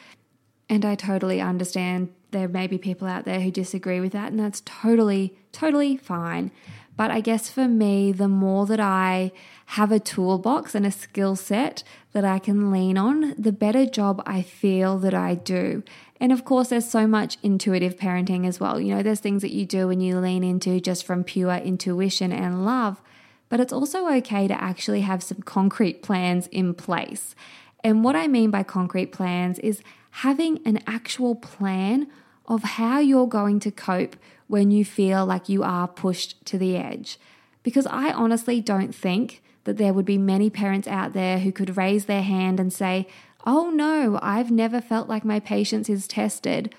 And 0.70 0.86
I 0.86 0.94
totally 0.94 1.42
understand 1.42 2.14
there 2.30 2.48
may 2.48 2.68
be 2.68 2.78
people 2.78 3.08
out 3.08 3.26
there 3.26 3.42
who 3.42 3.50
disagree 3.50 4.00
with 4.00 4.14
that, 4.14 4.32
and 4.32 4.40
that's 4.40 4.62
totally, 4.62 5.36
totally 5.52 5.98
fine. 5.98 6.52
But 6.96 7.10
I 7.10 7.22
guess 7.22 7.50
for 7.50 7.68
me, 7.68 8.12
the 8.12 8.28
more 8.28 8.66
that 8.68 8.80
I 8.80 9.32
have 9.72 9.90
a 9.90 10.02
toolbox 10.02 10.76
and 10.76 10.86
a 10.86 10.92
skill 10.92 11.34
set 11.34 11.82
that 12.12 12.26
I 12.26 12.40
can 12.40 12.72
lean 12.72 12.98
on, 12.98 13.34
the 13.38 13.54
better 13.54 13.86
job 13.86 14.22
I 14.26 14.42
feel 14.42 14.98
that 14.98 15.14
I 15.14 15.34
do. 15.36 15.82
And 16.20 16.34
of 16.34 16.44
course, 16.44 16.68
there's 16.68 16.90
so 16.90 17.08
much 17.08 17.38
intuitive 17.42 17.96
parenting 17.96 18.46
as 18.46 18.60
well. 18.60 18.82
You 18.82 18.94
know, 18.94 19.02
there's 19.02 19.22
things 19.22 19.42
that 19.44 19.54
you 19.54 19.66
do 19.66 19.90
and 19.90 20.04
you 20.04 20.20
lean 20.20 20.44
into 20.44 20.82
just 20.82 21.06
from 21.06 21.24
pure 21.24 21.56
intuition 21.56 22.34
and 22.34 22.66
love. 22.66 23.02
But 23.48 23.62
it's 23.62 23.72
also 23.72 24.12
okay 24.16 24.46
to 24.46 24.62
actually 24.62 25.02
have 25.02 25.24
some 25.24 25.42
concrete 25.42 26.04
plans 26.04 26.48
in 26.48 26.74
place. 26.74 27.34
And 27.82 28.04
what 28.04 28.18
I 28.18 28.28
mean 28.28 28.52
by 28.52 28.64
concrete 28.64 29.14
plans 29.14 29.58
is 29.60 29.82
having 30.26 30.60
an 30.66 30.82
actual 30.86 31.34
plan 31.34 32.08
of 32.46 32.64
how 32.64 33.00
you're 33.00 33.26
going 33.26 33.62
to 33.62 33.72
cope 33.72 34.18
when 34.48 34.70
you 34.70 34.84
feel 34.84 35.26
like 35.26 35.48
you 35.48 35.64
are 35.64 35.88
pushed 35.88 36.46
to 36.48 36.58
the 36.58 36.76
edge. 36.76 37.18
Because 37.64 37.88
I 37.88 38.12
honestly 38.12 38.60
don't 38.60 38.94
think 38.94 39.42
that 39.64 39.78
there 39.78 39.94
would 39.94 40.06
be 40.06 40.18
many 40.18 40.50
parents 40.50 40.88
out 40.88 41.14
there 41.14 41.40
who 41.40 41.52
could 41.52 41.78
raise 41.78 42.06
their 42.06 42.24
hand 42.24 42.60
and 42.60 42.72
say, 42.74 43.08
oh 43.46 43.70
no, 43.70 44.20
I've 44.22 44.52
never 44.52 44.82
felt 44.82 45.10
like 45.10 45.26
my 45.26 45.40
patience 45.40 45.90
is 45.90 46.08
tested. 46.08 46.74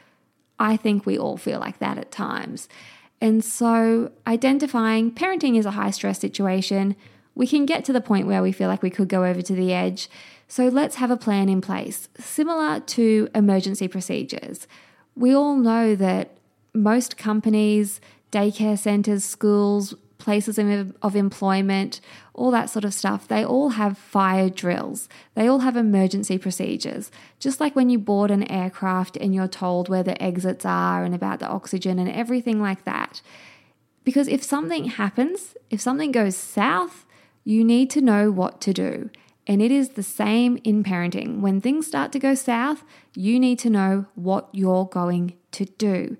I 0.59 0.77
think 0.77 1.05
we 1.05 1.19
all 1.19 1.37
feel 1.37 1.59
like 1.59 1.79
that 1.79 1.99
at 1.99 2.11
times. 2.11 2.69
And 3.21 3.45
so, 3.45 4.11
identifying 4.27 5.13
parenting 5.13 5.57
is 5.57 5.67
a 5.67 5.73
high 5.73 5.93
stress 5.93 6.19
situation, 6.19 6.97
we 7.35 7.47
can 7.47 7.67
get 7.67 7.85
to 7.85 7.93
the 7.93 8.01
point 8.01 8.27
where 8.27 8.43
we 8.43 8.53
feel 8.53 8.69
like 8.69 8.83
we 8.83 8.91
could 8.91 9.09
go 9.09 9.25
over 9.25 9.41
to 9.41 9.55
the 9.55 9.73
edge. 9.73 10.11
So, 10.49 10.67
let's 10.67 10.97
have 10.97 11.11
a 11.11 11.17
plan 11.17 11.49
in 11.49 11.61
place, 11.61 12.09
similar 12.19 12.81
to 12.81 13.29
emergency 13.35 13.87
procedures. 13.87 14.67
We 15.15 15.35
all 15.35 15.57
know 15.57 15.95
that 15.95 16.37
most 16.75 17.17
companies, 17.17 18.01
daycare 18.33 18.79
centers, 18.79 19.25
schools, 19.25 19.95
places 20.23 20.57
of 21.03 21.17
employment, 21.17 22.01
all 22.33 22.51
that 22.53 22.71
sort 22.71 22.85
of 22.85 22.95
stuff, 22.95 23.29
they 23.29 23.45
all 23.45 23.71
have 23.71 23.99
fire 23.99 24.49
drills. 24.49 25.09
They 25.35 25.49
all 25.49 25.59
have 25.59 25.77
emergency 25.77 26.39
procedures. 26.39 27.11
Just 27.39 27.61
like 27.61 27.77
when 27.77 27.91
you 27.91 27.99
board 27.99 28.31
an 28.31 28.51
aircraft 28.51 29.17
and 29.17 29.35
you're 29.35 29.49
told 29.49 29.89
where 29.89 30.05
the 30.05 30.21
exits 30.23 30.65
are 30.65 31.05
and 31.05 31.15
about 31.15 31.41
the 31.41 31.49
oxygen 31.49 31.99
and 31.99 32.09
everything 32.09 32.63
like 32.63 32.85
that. 32.85 33.21
Because 34.05 34.29
if 34.29 34.43
something 34.43 34.85
happens, 34.87 35.57
if 35.71 35.81
something 35.81 36.13
goes 36.13 36.37
south, 36.37 37.05
you 37.45 37.65
need 37.65 37.91
to 37.91 38.01
know 38.01 38.31
what 38.31 38.61
to 38.63 38.73
do. 38.73 39.11
And 39.47 39.61
it 39.61 39.73
is 39.73 39.91
the 39.91 40.05
same 40.05 40.59
in 40.63 40.85
parenting. 40.85 41.41
When 41.41 41.61
things 41.61 41.89
start 41.89 42.13
to 42.13 42.21
go 42.21 42.37
south, 42.37 42.85
you 43.15 43.41
need 43.41 43.59
to 43.59 43.71
know 43.71 44.07
what 44.15 44.49
you're 44.53 44.87
going 44.87 45.35
to 45.51 45.65
do. 45.65 46.17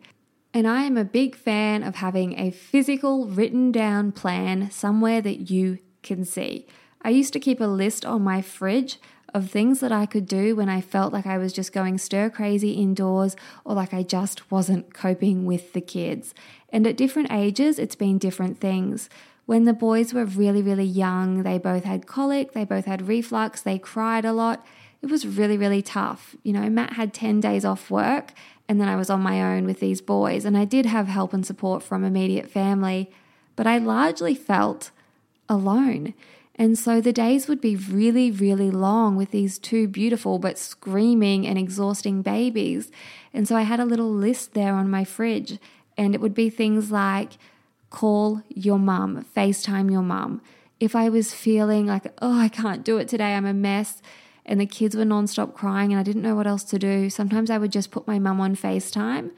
And 0.55 0.69
I 0.69 0.83
am 0.83 0.99
a 0.99 1.05
big 1.05 1.35
fan 1.35 1.83
of 1.83 1.97
having 1.97 2.39
a 2.39 2.51
physical 2.51 3.27
written 3.27 3.73
down 3.73 4.13
plan 4.13 4.71
somewhere 4.71 5.23
that 5.23 5.51
you 5.51 5.79
can 6.03 6.27
see. 6.27 6.67
I 7.01 7.09
used 7.09 7.33
to 7.33 7.41
keep 7.41 7.61
a 7.61 7.65
list 7.65 8.05
on 8.05 8.23
my 8.23 8.43
fridge 8.43 8.99
of 9.33 9.51
things 9.51 9.81
that 9.81 9.93
I 9.93 10.05
could 10.05 10.27
do 10.27 10.55
when 10.55 10.69
I 10.69 10.83
felt 10.83 11.11
like 11.11 11.27
I 11.27 11.39
was 11.39 11.55
just 11.55 11.73
going 11.73 11.97
stir 11.97 12.29
crazy 12.29 12.73
indoors 12.73 13.35
or 13.65 13.75
like 13.75 13.95
I 13.95 14.03
just 14.03 14.51
wasn't 14.51 14.93
coping 14.93 15.47
with 15.47 15.73
the 15.73 15.81
kids. 15.81 16.35
And 16.69 16.87
at 16.87 16.99
different 16.99 17.33
ages, 17.33 17.79
it's 17.79 17.97
been 17.97 18.19
different 18.19 18.61
things. 18.61 19.09
When 19.47 19.65
the 19.65 19.73
boys 19.73 20.13
were 20.13 20.27
really, 20.27 20.63
really 20.63 20.85
young, 20.85 21.45
they 21.45 21.57
both 21.57 21.85
had 21.85 22.07
colic, 22.07 22.53
they 22.53 22.65
both 22.65 22.85
had 22.85 23.09
reflux, 23.09 23.63
they 23.63 23.79
cried 23.79 24.27
a 24.27 24.35
lot. 24.35 24.65
It 25.01 25.11
was 25.11 25.27
really, 25.27 25.57
really 25.57 25.83
tough. 25.83 26.37
You 26.45 26.53
know, 26.53 26.69
Matt 26.69 26.93
had 26.93 27.13
10 27.13 27.41
days 27.41 27.65
off 27.65 27.91
work 27.91 28.35
and 28.69 28.81
then 28.81 28.89
I 28.89 28.97
was 28.97 29.11
on 29.11 29.21
my 29.21 29.43
own 29.43 29.65
with 29.65 29.81
these 29.81 30.01
boys. 30.01 30.45
And 30.45 30.57
I 30.57 30.65
did 30.65 30.87
have 30.87 31.09
help 31.09 31.33
and 31.33 31.45
support 31.45 31.83
from 31.83 32.05
immediate 32.05 32.51
family, 32.51 33.11
but 33.57 33.67
I 33.67 33.79
largely 33.79 34.35
felt 34.35 34.91
alone. 35.49 36.15
And 36.55 36.79
so 36.79 37.01
the 37.01 37.13
days 37.13 37.49
would 37.49 37.61
be 37.61 37.77
really, 37.77 38.31
really 38.31 38.71
long 38.71 39.17
with 39.17 39.31
these 39.31 39.59
two 39.59 39.89
beautiful 39.89 40.39
but 40.39 40.59
screaming 40.59 41.47
and 41.47 41.59
exhausting 41.59 42.23
babies. 42.23 42.91
And 43.33 43.49
so 43.49 43.57
I 43.57 43.63
had 43.63 43.81
a 43.81 43.85
little 43.85 44.13
list 44.13 44.53
there 44.53 44.75
on 44.75 44.91
my 44.91 45.05
fridge, 45.05 45.59
and 45.97 46.15
it 46.15 46.21
would 46.21 46.35
be 46.35 46.51
things 46.51 46.91
like 46.91 47.33
call 47.91 48.43
your 48.49 48.79
mum, 48.79 49.27
FaceTime 49.37 49.91
your 49.91 50.03
mum. 50.03 50.41
If 50.81 50.97
I 50.97 51.09
was 51.09 51.35
feeling 51.35 51.87
like, 51.87 52.13
oh, 52.21 52.39
I 52.39 52.49
can't 52.49 52.85
do 52.85 52.99
it 52.99 53.09
today, 53.09 53.35
I'm 53.35 53.47
a 53.47 53.55
mess, 53.55 54.03
and 54.45 54.61
the 54.61 54.67
kids 54.67 54.97
were 54.97 55.05
nonstop 55.05 55.55
crying 55.55 55.93
and 55.93 56.01
I 56.01 56.03
didn't 56.03 56.23
know 56.23 56.35
what 56.35 56.47
else 56.47 56.65
to 56.65 56.79
do, 56.79 57.09
sometimes 57.11 57.51
I 57.51 57.59
would 57.59 57.73
just 57.73 57.91
put 57.91 58.07
my 58.07 58.19
mum 58.19 58.41
on 58.41 58.57
FaceTime 58.57 59.31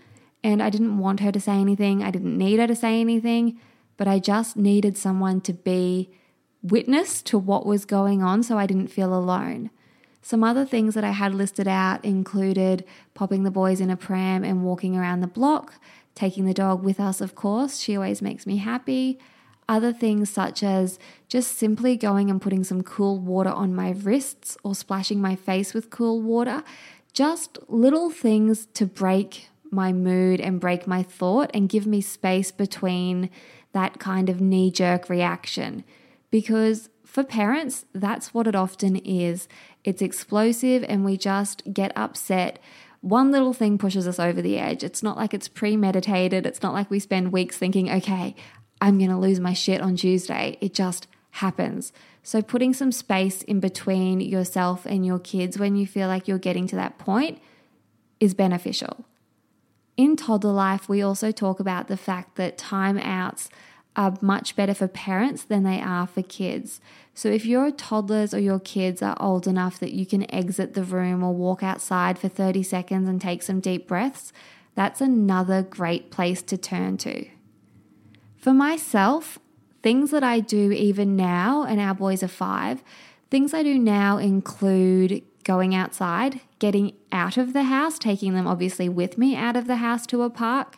and 0.43 0.63
I 0.63 0.71
didn't 0.71 0.99
want 0.99 1.21
her 1.21 1.33
to 1.33 1.41
say 1.41 1.53
anything. 1.53 2.03
I 2.03 2.11
didn't 2.11 2.37
need 2.37 2.59
her 2.59 2.67
to 2.67 2.77
say 2.77 3.01
anything, 3.01 3.59
but 3.97 4.09
I 4.09 4.19
just 4.19 4.57
needed 4.57 4.97
someone 4.97 5.41
to 5.43 5.53
be 5.53 6.11
witness 6.63 7.23
to 7.23 7.39
what 7.39 7.67
was 7.67 7.85
going 7.85 8.23
on 8.23 8.43
so 8.43 8.57
I 8.59 8.67
didn't 8.67 8.89
feel 8.89 9.15
alone. 9.15 9.71
Some 10.23 10.43
other 10.43 10.65
things 10.65 10.95
that 10.95 11.05
I 11.05 11.11
had 11.11 11.35
listed 11.35 11.69
out 11.69 12.03
included 12.03 12.85
popping 13.13 13.43
the 13.43 13.51
boys 13.51 13.81
in 13.81 13.91
a 13.91 13.97
pram 13.97 14.43
and 14.43 14.65
walking 14.65 14.97
around 14.97 15.21
the 15.21 15.27
block, 15.27 15.75
taking 16.15 16.47
the 16.47 16.55
dog 16.55 16.83
with 16.83 16.99
us, 16.99 17.21
of 17.21 17.35
course. 17.35 17.79
She 17.79 17.95
always 17.95 18.23
makes 18.23 18.47
me 18.47 18.57
happy. 18.57 19.19
Other 19.69 19.93
things 19.93 20.29
such 20.29 20.63
as 20.63 20.99
just 21.29 21.57
simply 21.57 21.97
going 21.97 22.31
and 22.31 22.41
putting 22.41 22.65
some 22.65 22.83
cool 22.83 23.19
water 23.19 23.51
on 23.51 23.75
my 23.75 23.91
wrists 23.91 24.59
or 24.63 24.75
splashing 24.75 25.21
my 25.21 25.37
face 25.37 25.73
with 25.73 25.91
cool 25.91 26.21
water. 26.21 26.63
Just 27.13 27.59
little 27.69 28.11
things 28.11 28.67
to 28.75 28.87
break 28.87 29.49
my 29.71 29.93
mood 29.93 30.41
and 30.41 30.61
break 30.61 30.87
my 30.87 31.03
thought 31.03 31.51
and 31.55 31.69
give 31.69 31.87
me 31.87 32.01
space 32.01 32.51
between 32.51 33.31
that 33.73 33.99
kind 33.99 34.29
of 34.29 34.41
knee 34.41 34.71
jerk 34.71 35.09
reaction. 35.09 35.85
Because 36.31 36.91
for 37.05 37.25
parents, 37.25 37.87
that's 37.95 38.35
what 38.35 38.47
it 38.47 38.55
often 38.55 38.97
is. 38.97 39.49
It's 39.83 40.03
explosive 40.03 40.85
and 40.89 41.05
we 41.05 41.17
just 41.17 41.63
get 41.73 41.93
upset 41.97 42.59
one 43.05 43.31
little 43.31 43.53
thing 43.53 43.77
pushes 43.77 44.09
us 44.09 44.19
over 44.19 44.41
the 44.41 44.59
edge. 44.59 44.83
It's 44.83 45.03
not 45.03 45.19
like 45.19 45.35
it's 45.35 45.47
premeditated. 45.47 46.47
It's 46.47 46.63
not 46.63 46.73
like 46.73 46.91
we 46.91 46.99
spend 46.99 47.33
weeks 47.33 47.59
thinking, 47.59 47.91
okay, 47.91 48.35
I'm 48.85 48.99
going 48.99 49.09
to 49.09 49.17
lose 49.17 49.41
my 49.41 49.55
shit 49.55 49.81
on 49.81 49.97
Tuesday. 49.97 50.59
It 50.61 50.75
just 50.75 51.07
happens. 51.31 51.91
So, 52.23 52.43
putting 52.43 52.75
some 52.75 52.93
space 52.93 53.41
in 53.41 53.59
between 53.59 54.21
yourself 54.21 54.85
and 54.85 55.07
your 55.07 55.19
kids 55.19 55.59
when 55.59 55.75
you 55.75 55.87
feel 55.87 56.07
like 56.07 56.29
you're 56.29 56.37
getting 56.37 56.67
to 56.67 56.77
that 56.77 56.99
point 56.99 57.41
is 58.21 58.35
beneficial. 58.35 59.07
In 59.97 60.17
toddler 60.17 60.53
life, 60.53 60.87
we 60.87 61.01
also 61.01 61.33
talk 61.33 61.61
about 61.61 61.89
the 61.89 61.97
fact 61.97 62.37
that 62.37 62.59
timeouts 62.59 63.49
are 63.97 64.19
much 64.21 64.55
better 64.55 64.75
for 64.75 64.87
parents 64.87 65.45
than 65.45 65.63
they 65.63 65.81
are 65.81 66.07
for 66.07 66.23
kids. 66.23 66.83
So, 67.15 67.31
if 67.31 67.47
your 67.47 67.71
toddlers 67.71 68.35
or 68.35 68.39
your 68.39 68.61
kids 68.61 69.01
are 69.01 69.17
old 69.19 69.47
enough 69.47 69.81
that 69.81 69.95
you 69.95 70.05
can 70.05 70.31
exit 70.31 70.75
the 70.75 70.85
room 70.85 71.25
or 71.25 71.33
walk 71.33 71.63
outside 71.63 72.19
for 72.19 72.29
30 72.29 72.63
seconds 72.63 73.09
and 73.09 73.19
take 73.19 73.43
some 73.43 73.61
deep 73.61 73.89
breaths, 73.89 74.31
that's 74.75 75.01
another 75.01 75.63
great 75.63 76.11
place 76.11 76.43
to 76.43 76.59
turn 76.59 76.99
to. 76.99 77.27
For 78.45 78.53
myself, 78.53 79.39
things 79.83 80.11
that 80.11 80.23
I 80.23 80.41
do 80.41 80.71
even 80.71 81.17
now, 81.17 81.65
and 81.65 81.81
our 81.81 81.95
boys 81.95 82.23
are 82.23 82.29
five, 82.29 82.85
things 83.31 83.55
I 83.55 83.63
do 83.63 83.79
now 83.79 84.19
include 84.19 85.23
going 85.45 85.75
outside, 85.75 86.43
getting 86.59 86.93
out 87.11 87.39
of 87.39 87.55
the 87.55 87.63
house, 87.63 87.99
taking 87.99 88.35
them 88.35 88.47
obviously 88.47 88.87
with 88.87 89.17
me 89.17 89.35
out 89.35 89.57
of 89.57 89.67
the 89.67 89.77
house 89.77 90.05
to 90.09 90.21
a 90.21 90.29
park, 90.29 90.77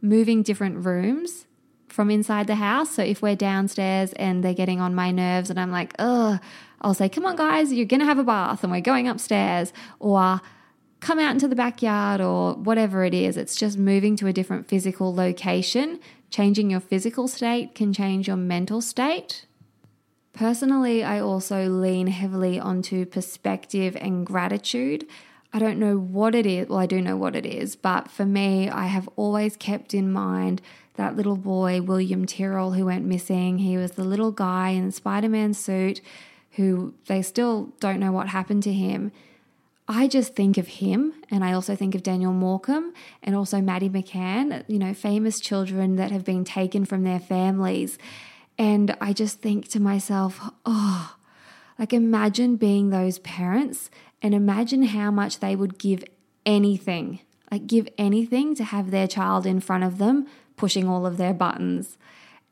moving 0.00 0.44
different 0.44 0.86
rooms 0.86 1.46
from 1.88 2.08
inside 2.08 2.46
the 2.46 2.54
house. 2.54 2.94
So 2.94 3.02
if 3.02 3.20
we're 3.20 3.34
downstairs 3.34 4.12
and 4.12 4.44
they're 4.44 4.54
getting 4.54 4.80
on 4.80 4.94
my 4.94 5.10
nerves 5.10 5.50
and 5.50 5.58
I'm 5.58 5.72
like, 5.72 5.94
ugh, 5.98 6.38
I'll 6.82 6.94
say, 6.94 7.08
come 7.08 7.26
on, 7.26 7.34
guys, 7.34 7.72
you're 7.72 7.84
going 7.84 7.98
to 7.98 8.06
have 8.06 8.20
a 8.20 8.22
bath 8.22 8.62
and 8.62 8.70
we're 8.70 8.80
going 8.80 9.08
upstairs. 9.08 9.72
Or 9.98 10.40
come 11.00 11.18
out 11.18 11.32
into 11.32 11.48
the 11.48 11.56
backyard 11.56 12.20
or 12.20 12.54
whatever 12.54 13.04
it 13.04 13.14
is. 13.14 13.36
It's 13.36 13.56
just 13.56 13.76
moving 13.76 14.14
to 14.16 14.28
a 14.28 14.32
different 14.32 14.68
physical 14.68 15.12
location 15.12 15.98
Changing 16.30 16.70
your 16.70 16.80
physical 16.80 17.28
state 17.28 17.74
can 17.74 17.92
change 17.92 18.28
your 18.28 18.36
mental 18.36 18.80
state. 18.80 19.46
Personally, 20.32 21.02
I 21.02 21.20
also 21.20 21.68
lean 21.68 22.06
heavily 22.06 22.60
onto 22.60 23.06
perspective 23.06 23.96
and 24.00 24.24
gratitude. 24.26 25.06
I 25.52 25.58
don't 25.58 25.78
know 25.78 25.96
what 25.98 26.34
it 26.34 26.46
is. 26.46 26.68
Well, 26.68 26.78
I 26.78 26.86
do 26.86 27.00
know 27.00 27.16
what 27.16 27.34
it 27.34 27.46
is, 27.46 27.74
but 27.74 28.10
for 28.10 28.26
me, 28.26 28.68
I 28.68 28.86
have 28.86 29.08
always 29.16 29.56
kept 29.56 29.94
in 29.94 30.12
mind 30.12 30.60
that 30.94 31.16
little 31.16 31.36
boy, 31.36 31.80
William 31.80 32.26
Tyrrell, 32.26 32.72
who 32.72 32.84
went 32.86 33.06
missing. 33.06 33.58
He 33.58 33.76
was 33.76 33.92
the 33.92 34.04
little 34.04 34.30
guy 34.30 34.70
in 34.70 34.86
the 34.86 34.92
Spider 34.92 35.28
Man 35.28 35.54
suit 35.54 36.00
who 36.52 36.92
they 37.06 37.22
still 37.22 37.72
don't 37.78 38.00
know 38.00 38.12
what 38.12 38.28
happened 38.28 38.64
to 38.64 38.72
him. 38.72 39.12
I 39.90 40.06
just 40.06 40.34
think 40.34 40.58
of 40.58 40.68
him 40.68 41.14
and 41.30 41.42
I 41.42 41.54
also 41.54 41.74
think 41.74 41.94
of 41.94 42.02
Daniel 42.02 42.32
Morcombe 42.32 42.92
and 43.22 43.34
also 43.34 43.62
Maddie 43.62 43.88
McCann, 43.88 44.62
you 44.68 44.78
know, 44.78 44.92
famous 44.92 45.40
children 45.40 45.96
that 45.96 46.10
have 46.10 46.26
been 46.26 46.44
taken 46.44 46.84
from 46.84 47.04
their 47.04 47.18
families. 47.18 47.96
And 48.58 48.94
I 49.00 49.14
just 49.14 49.40
think 49.40 49.68
to 49.68 49.80
myself, 49.80 50.40
oh, 50.66 51.16
like 51.78 51.94
imagine 51.94 52.56
being 52.56 52.90
those 52.90 53.18
parents 53.20 53.90
and 54.20 54.34
imagine 54.34 54.82
how 54.82 55.10
much 55.10 55.40
they 55.40 55.56
would 55.56 55.78
give 55.78 56.04
anything, 56.44 57.20
like 57.50 57.66
give 57.66 57.88
anything 57.96 58.54
to 58.56 58.64
have 58.64 58.90
their 58.90 59.06
child 59.06 59.46
in 59.46 59.58
front 59.58 59.84
of 59.84 59.96
them 59.96 60.26
pushing 60.56 60.86
all 60.86 61.06
of 61.06 61.16
their 61.16 61.32
buttons. 61.32 61.96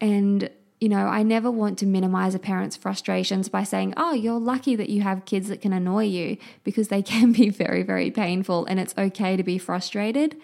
And 0.01 0.49
You 0.81 0.91
know, 0.91 1.07
I 1.07 1.23
never 1.23 1.51
want 1.51 1.79
to 1.79 1.87
minimize 1.87 2.35
a 2.35 2.39
parent's 2.39 2.77
frustrations 2.77 3.49
by 3.49 3.65
saying, 3.65 3.95
oh, 3.97 4.13
you're 4.13 4.39
lucky 4.39 4.77
that 4.77 4.91
you 4.91 5.03
have 5.03 5.25
kids 5.25 5.49
that 5.49 5.63
can 5.63 5.73
annoy 5.73 6.05
you 6.05 6.37
because 6.65 6.89
they 6.89 7.03
can 7.15 7.33
be 7.33 7.49
very, 7.49 7.83
very 7.83 8.11
painful 8.11 8.67
and 8.67 8.79
it's 8.79 8.95
okay 8.97 9.37
to 9.37 9.43
be 9.43 9.59
frustrated. 9.59 10.37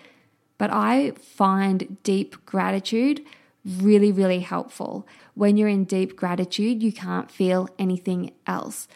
But 0.59 0.71
I 0.73 1.12
find 1.12 2.03
deep 2.03 2.45
gratitude 2.47 3.23
really, 3.65 4.12
really 4.12 4.41
helpful. 4.41 5.07
When 5.35 5.57
you're 5.57 5.69
in 5.69 5.85
deep 5.85 6.17
gratitude, 6.17 6.83
you 6.83 6.93
can't 6.93 7.31
feel 7.31 7.69
anything 7.79 8.33
else. 8.47 8.89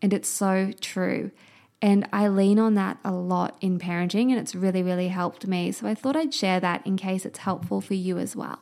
And 0.00 0.12
it's 0.12 0.28
so 0.28 0.72
true. 0.80 1.30
And 1.82 2.08
I 2.12 2.28
lean 2.28 2.58
on 2.58 2.74
that 2.74 2.98
a 3.04 3.12
lot 3.12 3.56
in 3.60 3.78
parenting, 3.78 4.30
and 4.30 4.38
it's 4.38 4.54
really, 4.54 4.82
really 4.82 5.08
helped 5.08 5.46
me. 5.46 5.70
So 5.70 5.86
I 5.86 5.94
thought 5.94 6.16
I'd 6.16 6.32
share 6.32 6.60
that 6.60 6.86
in 6.86 6.96
case 6.96 7.26
it's 7.26 7.40
helpful 7.40 7.80
for 7.80 7.94
you 7.94 8.18
as 8.18 8.34
well. 8.34 8.58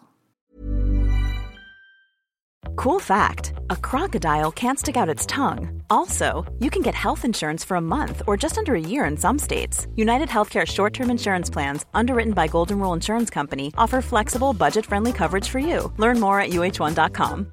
Cool 2.83 2.99
fact 2.99 3.53
a 3.71 3.77
crocodile 3.77 4.51
can't 4.51 4.77
stick 4.77 4.97
out 4.97 5.09
its 5.09 5.25
tongue. 5.27 5.81
Also, 5.89 6.45
you 6.59 6.69
can 6.69 6.83
get 6.83 6.97
health 6.97 7.25
insurance 7.25 7.63
for 7.63 7.77
a 7.77 7.81
month 7.81 8.23
or 8.27 8.37
just 8.37 8.59
under 8.59 8.75
a 8.75 8.81
year 8.81 9.05
in 9.05 9.17
some 9.17 9.39
states. 9.39 9.87
United 9.95 10.29
Healthcare 10.29 10.67
short 10.67 10.93
term 10.93 11.09
insurance 11.09 11.49
plans, 11.49 11.87
underwritten 11.95 12.33
by 12.33 12.49
Golden 12.49 12.81
Rule 12.81 12.93
Insurance 12.93 13.31
Company, 13.31 13.73
offer 13.79 14.03
flexible, 14.03 14.53
budget 14.53 14.85
friendly 14.85 15.13
coverage 15.13 15.49
for 15.49 15.61
you. 15.61 15.93
Learn 15.97 16.19
more 16.19 16.41
at 16.41 16.51
uh1.com. 16.51 17.53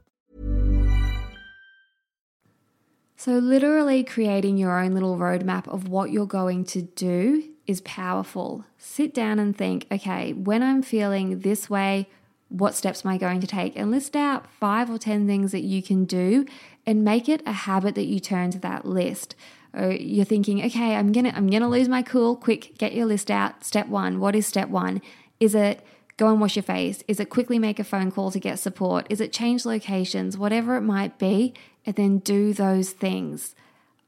So, 3.15 3.33
literally 3.33 4.03
creating 4.03 4.57
your 4.57 4.79
own 4.79 4.93
little 4.93 5.15
roadmap 5.15 5.67
of 5.67 5.87
what 5.87 6.09
you're 6.09 6.25
going 6.25 6.65
to 6.73 6.81
do 6.81 7.43
is 7.67 7.81
powerful. 7.81 8.65
Sit 8.79 9.13
down 9.13 9.37
and 9.37 9.55
think 9.55 9.85
okay, 9.91 10.33
when 10.33 10.63
I'm 10.63 10.81
feeling 10.81 11.41
this 11.41 11.69
way, 11.69 12.09
what 12.49 12.75
steps 12.75 13.05
am 13.05 13.11
I 13.11 13.17
going 13.17 13.41
to 13.41 13.47
take? 13.47 13.75
And 13.75 13.91
list 13.91 14.15
out 14.15 14.51
five 14.59 14.89
or 14.89 14.97
10 14.97 15.27
things 15.27 15.51
that 15.51 15.61
you 15.61 15.81
can 15.81 16.05
do 16.05 16.45
and 16.85 17.03
make 17.03 17.29
it 17.29 17.41
a 17.45 17.51
habit 17.51 17.95
that 17.95 18.05
you 18.05 18.19
turn 18.19 18.51
to 18.51 18.59
that 18.59 18.85
list. 18.85 19.35
Or 19.73 19.91
you're 19.91 20.25
thinking, 20.25 20.63
okay, 20.65 20.95
I'm 20.95 21.11
gonna 21.11 21.31
I'm 21.35 21.47
gonna 21.47 21.69
lose 21.69 21.87
my 21.87 22.01
cool. 22.01 22.35
Quick, 22.35 22.77
get 22.79 22.93
your 22.93 23.05
list 23.05 23.29
out. 23.29 23.63
Step 23.63 23.87
one. 23.87 24.19
What 24.19 24.35
is 24.35 24.47
step 24.47 24.69
one? 24.69 24.99
Is 25.39 25.53
it 25.53 25.85
go 26.17 26.29
and 26.29 26.41
wash 26.41 26.55
your 26.55 26.63
face? 26.63 27.03
Is 27.07 27.19
it 27.19 27.29
quickly 27.29 27.59
make 27.59 27.79
a 27.79 27.83
phone 27.83 28.11
call 28.11 28.31
to 28.31 28.39
get 28.39 28.57
support? 28.57 29.05
Is 29.11 29.21
it 29.21 29.31
change 29.31 29.65
locations? 29.65 30.37
Whatever 30.37 30.75
it 30.75 30.81
might 30.81 31.19
be, 31.19 31.53
and 31.85 31.95
then 31.95 32.17
do 32.17 32.51
those 32.51 32.91
things. 32.91 33.55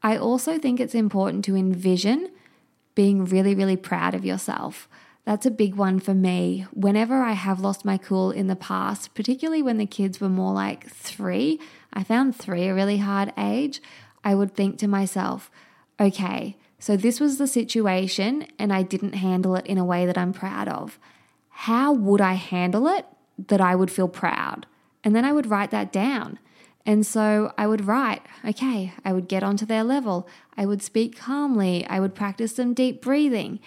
I 0.02 0.18
also 0.18 0.58
think 0.58 0.80
it's 0.80 0.96
important 0.96 1.46
to 1.46 1.56
envision 1.56 2.30
being 2.96 3.26
really, 3.26 3.54
really 3.54 3.78
proud 3.78 4.16
of 4.16 4.26
yourself. 4.26 4.90
That's 5.24 5.46
a 5.46 5.52
big 5.52 5.76
one 5.76 6.00
for 6.00 6.16
me. 6.16 6.66
Whenever 6.74 7.22
I 7.22 7.34
have 7.34 7.60
lost 7.60 7.86
my 7.86 7.98
cool 7.98 8.32
in 8.32 8.48
the 8.48 8.56
past, 8.56 9.14
particularly 9.14 9.62
when 9.62 9.78
the 9.78 9.86
kids 9.86 10.20
were 10.20 10.30
more 10.30 10.54
like 10.54 10.90
three, 10.90 11.60
I 11.94 12.04
found 12.04 12.36
three 12.36 12.68
a 12.68 12.74
really 12.74 12.98
hard 12.98 13.32
age. 13.38 13.82
I 14.24 14.34
would 14.34 14.56
think 14.56 14.80
to 14.80 14.88
myself, 14.88 15.52
okay, 16.00 16.58
so 16.80 16.98
this 16.98 17.20
was 17.20 17.38
the 17.38 17.48
situation 17.48 18.48
and 18.58 18.74
I 18.74 18.82
didn't 18.82 19.14
handle 19.14 19.56
it 19.56 19.68
in 19.68 19.78
a 19.78 19.86
way 19.86 20.08
that 20.08 20.18
I'm 20.18 20.34
proud 20.34 20.68
of. 20.68 20.98
How 21.50 21.94
would 21.94 22.22
I 22.22 22.34
handle 22.34 22.88
it 22.88 23.06
that 23.48 23.62
I 23.62 23.76
would 23.76 23.92
feel 23.92 24.08
proud? 24.08 24.66
And 25.04 25.16
then 25.16 25.26
I 25.26 25.34
would 25.34 25.46
write 25.46 25.70
that 25.72 25.92
down. 25.92 26.40
And 26.84 27.06
so 27.06 27.54
I 27.60 27.68
would 27.68 27.86
write, 27.86 28.24
okay, 28.44 28.94
I 29.06 29.14
would 29.14 29.28
get 29.28 29.44
onto 29.44 29.68
their 29.68 29.84
level. 29.84 30.28
I 30.58 30.66
would 30.66 30.82
speak 30.82 31.16
calmly. 31.16 31.86
I 31.86 32.00
would 32.00 32.16
practice 32.16 32.56
some 32.56 32.74
deep 32.74 33.04
breathing 33.04 33.60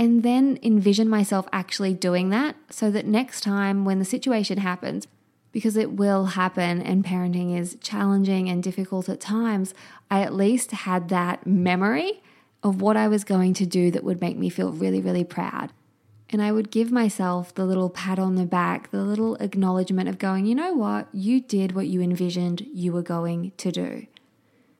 and 0.00 0.22
then 0.22 0.58
envision 0.62 1.10
myself 1.10 1.46
actually 1.52 1.92
doing 1.92 2.30
that 2.30 2.56
so 2.70 2.90
that 2.90 3.04
next 3.04 3.42
time 3.42 3.84
when 3.84 3.98
the 3.98 4.04
situation 4.06 4.56
happens, 4.56 5.06
because 5.52 5.76
it 5.76 5.92
will 5.92 6.24
happen 6.24 6.80
and 6.80 7.04
parenting 7.04 7.54
is 7.54 7.76
challenging 7.82 8.48
and 8.48 8.62
difficult 8.62 9.10
at 9.10 9.20
times, 9.20 9.74
I 10.10 10.22
at 10.22 10.32
least 10.32 10.70
had 10.70 11.10
that 11.10 11.46
memory 11.46 12.22
of 12.62 12.80
what 12.80 12.96
I 12.96 13.08
was 13.08 13.24
going 13.24 13.52
to 13.52 13.66
do 13.66 13.90
that 13.90 14.02
would 14.02 14.22
make 14.22 14.38
me 14.38 14.48
feel 14.48 14.72
really, 14.72 15.02
really 15.02 15.22
proud. 15.22 15.70
And 16.30 16.40
I 16.40 16.50
would 16.50 16.70
give 16.70 16.90
myself 16.90 17.54
the 17.54 17.66
little 17.66 17.90
pat 17.90 18.18
on 18.18 18.36
the 18.36 18.46
back, 18.46 18.90
the 18.90 19.02
little 19.02 19.34
acknowledgement 19.34 20.08
of 20.08 20.16
going, 20.16 20.46
you 20.46 20.54
know 20.54 20.72
what, 20.72 21.08
you 21.12 21.42
did 21.42 21.72
what 21.72 21.88
you 21.88 22.00
envisioned 22.00 22.66
you 22.72 22.90
were 22.90 23.02
going 23.02 23.52
to 23.58 23.70
do. 23.70 24.06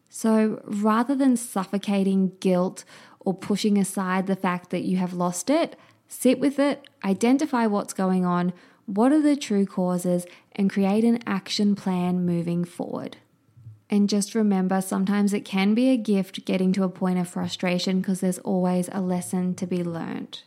So 0.09 0.62
rather 0.64 1.14
than 1.14 1.37
suffocating 1.37 2.33
guilt 2.40 2.85
or 3.20 3.35
pushing 3.35 3.78
aside 3.78 4.26
the 4.26 4.37
fact 4.37 4.70
that 4.70 4.83
you 4.83 4.96
have 4.96 5.12
lost 5.12 5.50
it, 5.50 5.76
sit 6.09 6.40
with 6.40 6.59
it, 6.59 6.88
identify 7.04 7.66
what's 7.66 7.92
going 7.92 8.24
on, 8.24 8.52
what 8.87 9.12
are 9.12 9.22
the 9.22 9.37
true 9.37 9.66
causes, 9.66 10.26
and 10.52 10.70
create 10.70 11.04
an 11.04 11.22
action 11.26 11.76
plan 11.76 12.24
moving 12.24 12.64
forward. 12.64 13.18
And 13.88 14.09
just 14.09 14.35
remember, 14.35 14.80
sometimes 14.80 15.33
it 15.33 15.44
can 15.44 15.74
be 15.74 15.90
a 15.90 15.96
gift 15.96 16.44
getting 16.44 16.72
to 16.74 16.85
a 16.85 16.88
point 16.88 17.18
of 17.18 17.28
frustration 17.28 18.00
because 18.00 18.20
there's 18.20 18.38
always 18.38 18.88
a 18.92 19.00
lesson 19.00 19.54
to 19.56 19.66
be 19.66 19.83
learned. 19.83 20.42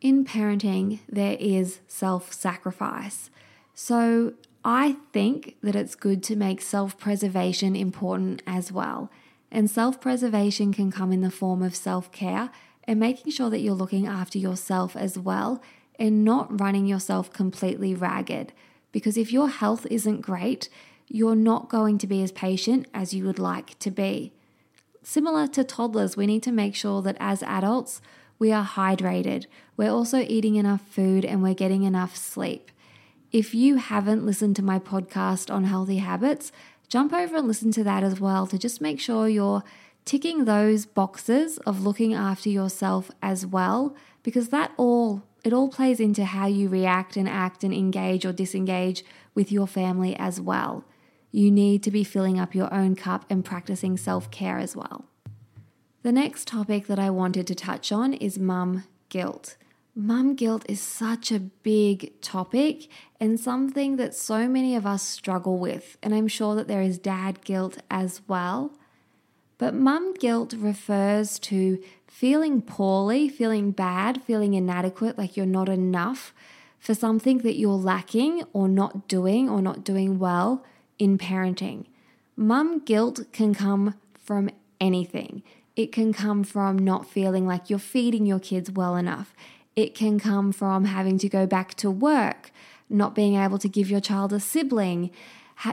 In 0.00 0.24
parenting, 0.24 1.00
there 1.08 1.36
is 1.38 1.80
self 1.88 2.32
sacrifice. 2.32 3.30
So 3.74 4.32
I 4.64 4.96
think 5.12 5.56
that 5.62 5.76
it's 5.76 5.94
good 5.94 6.22
to 6.24 6.36
make 6.36 6.60
self 6.60 6.98
preservation 6.98 7.76
important 7.76 8.42
as 8.46 8.72
well. 8.72 9.10
And 9.50 9.70
self 9.70 10.00
preservation 10.00 10.72
can 10.72 10.90
come 10.90 11.12
in 11.12 11.20
the 11.20 11.30
form 11.30 11.62
of 11.62 11.74
self 11.74 12.12
care 12.12 12.50
and 12.84 13.00
making 13.00 13.32
sure 13.32 13.50
that 13.50 13.60
you're 13.60 13.74
looking 13.74 14.06
after 14.06 14.38
yourself 14.38 14.96
as 14.96 15.18
well 15.18 15.62
and 15.98 16.24
not 16.24 16.60
running 16.60 16.86
yourself 16.86 17.32
completely 17.32 17.94
ragged. 17.94 18.52
Because 18.92 19.16
if 19.16 19.32
your 19.32 19.48
health 19.48 19.86
isn't 19.90 20.20
great, 20.20 20.68
you're 21.08 21.34
not 21.34 21.68
going 21.68 21.98
to 21.98 22.06
be 22.06 22.22
as 22.22 22.32
patient 22.32 22.86
as 22.94 23.14
you 23.14 23.24
would 23.24 23.38
like 23.38 23.78
to 23.80 23.90
be. 23.90 24.32
Similar 25.02 25.46
to 25.48 25.64
toddlers, 25.64 26.16
we 26.16 26.26
need 26.26 26.42
to 26.42 26.52
make 26.52 26.74
sure 26.74 27.02
that 27.02 27.16
as 27.18 27.42
adults, 27.42 28.00
we 28.38 28.52
are 28.52 28.64
hydrated. 28.64 29.46
We're 29.76 29.90
also 29.90 30.18
eating 30.20 30.56
enough 30.56 30.82
food 30.82 31.24
and 31.24 31.42
we're 31.42 31.54
getting 31.54 31.82
enough 31.82 32.16
sleep. 32.16 32.70
If 33.32 33.54
you 33.54 33.76
haven't 33.76 34.24
listened 34.24 34.56
to 34.56 34.62
my 34.62 34.78
podcast 34.78 35.52
on 35.52 35.64
healthy 35.64 35.98
habits, 35.98 36.52
jump 36.88 37.12
over 37.12 37.36
and 37.36 37.46
listen 37.46 37.70
to 37.72 37.84
that 37.84 38.02
as 38.02 38.20
well 38.20 38.46
to 38.46 38.58
just 38.58 38.80
make 38.80 39.00
sure 39.00 39.28
you're 39.28 39.62
ticking 40.04 40.44
those 40.44 40.86
boxes 40.86 41.58
of 41.58 41.82
looking 41.82 42.14
after 42.14 42.48
yourself 42.48 43.10
as 43.22 43.44
well 43.44 43.94
because 44.22 44.48
that 44.48 44.72
all 44.76 45.22
it 45.44 45.52
all 45.52 45.68
plays 45.68 46.00
into 46.00 46.24
how 46.24 46.46
you 46.46 46.68
react 46.68 47.16
and 47.16 47.28
act 47.28 47.62
and 47.62 47.72
engage 47.72 48.26
or 48.26 48.32
disengage 48.32 49.04
with 49.34 49.52
your 49.52 49.66
family 49.66 50.16
as 50.16 50.40
well. 50.40 50.84
You 51.30 51.50
need 51.50 51.82
to 51.84 51.90
be 51.90 52.02
filling 52.02 52.40
up 52.40 52.54
your 52.54 52.72
own 52.74 52.96
cup 52.96 53.24
and 53.30 53.44
practicing 53.44 53.96
self-care 53.96 54.58
as 54.58 54.74
well. 54.74 55.04
The 56.02 56.12
next 56.12 56.48
topic 56.48 56.86
that 56.86 56.98
I 56.98 57.10
wanted 57.10 57.46
to 57.46 57.54
touch 57.54 57.92
on 57.92 58.14
is 58.14 58.38
mum 58.38 58.84
guilt. 59.08 59.56
Mum 60.00 60.36
guilt 60.36 60.64
is 60.68 60.80
such 60.80 61.32
a 61.32 61.40
big 61.40 62.20
topic 62.20 62.88
and 63.18 63.40
something 63.40 63.96
that 63.96 64.14
so 64.14 64.48
many 64.48 64.76
of 64.76 64.86
us 64.86 65.02
struggle 65.02 65.58
with. 65.58 65.98
And 66.04 66.14
I'm 66.14 66.28
sure 66.28 66.54
that 66.54 66.68
there 66.68 66.80
is 66.80 66.98
dad 66.98 67.42
guilt 67.42 67.78
as 67.90 68.20
well. 68.28 68.70
But 69.58 69.74
mum 69.74 70.14
guilt 70.14 70.54
refers 70.56 71.40
to 71.40 71.82
feeling 72.06 72.62
poorly, 72.62 73.28
feeling 73.28 73.72
bad, 73.72 74.22
feeling 74.22 74.54
inadequate, 74.54 75.18
like 75.18 75.36
you're 75.36 75.46
not 75.46 75.68
enough 75.68 76.32
for 76.78 76.94
something 76.94 77.38
that 77.38 77.58
you're 77.58 77.72
lacking 77.72 78.44
or 78.52 78.68
not 78.68 79.08
doing 79.08 79.48
or 79.48 79.60
not 79.60 79.82
doing 79.82 80.20
well 80.20 80.64
in 81.00 81.18
parenting. 81.18 81.86
Mum 82.36 82.78
guilt 82.84 83.22
can 83.32 83.52
come 83.52 83.96
from 84.16 84.48
anything. 84.80 85.42
It 85.74 85.90
can 85.90 86.12
come 86.12 86.44
from 86.44 86.78
not 86.78 87.10
feeling 87.10 87.48
like 87.48 87.68
you're 87.68 87.80
feeding 87.80 88.26
your 88.26 88.38
kids 88.38 88.70
well 88.70 88.94
enough. 88.94 89.34
It 89.78 89.94
can 89.94 90.18
come 90.18 90.50
from 90.50 90.86
having 90.86 91.18
to 91.18 91.28
go 91.28 91.46
back 91.46 91.74
to 91.74 91.88
work, 91.88 92.50
not 92.90 93.14
being 93.14 93.36
able 93.36 93.58
to 93.58 93.68
give 93.68 93.88
your 93.88 94.00
child 94.00 94.32
a 94.32 94.40
sibling, 94.40 95.12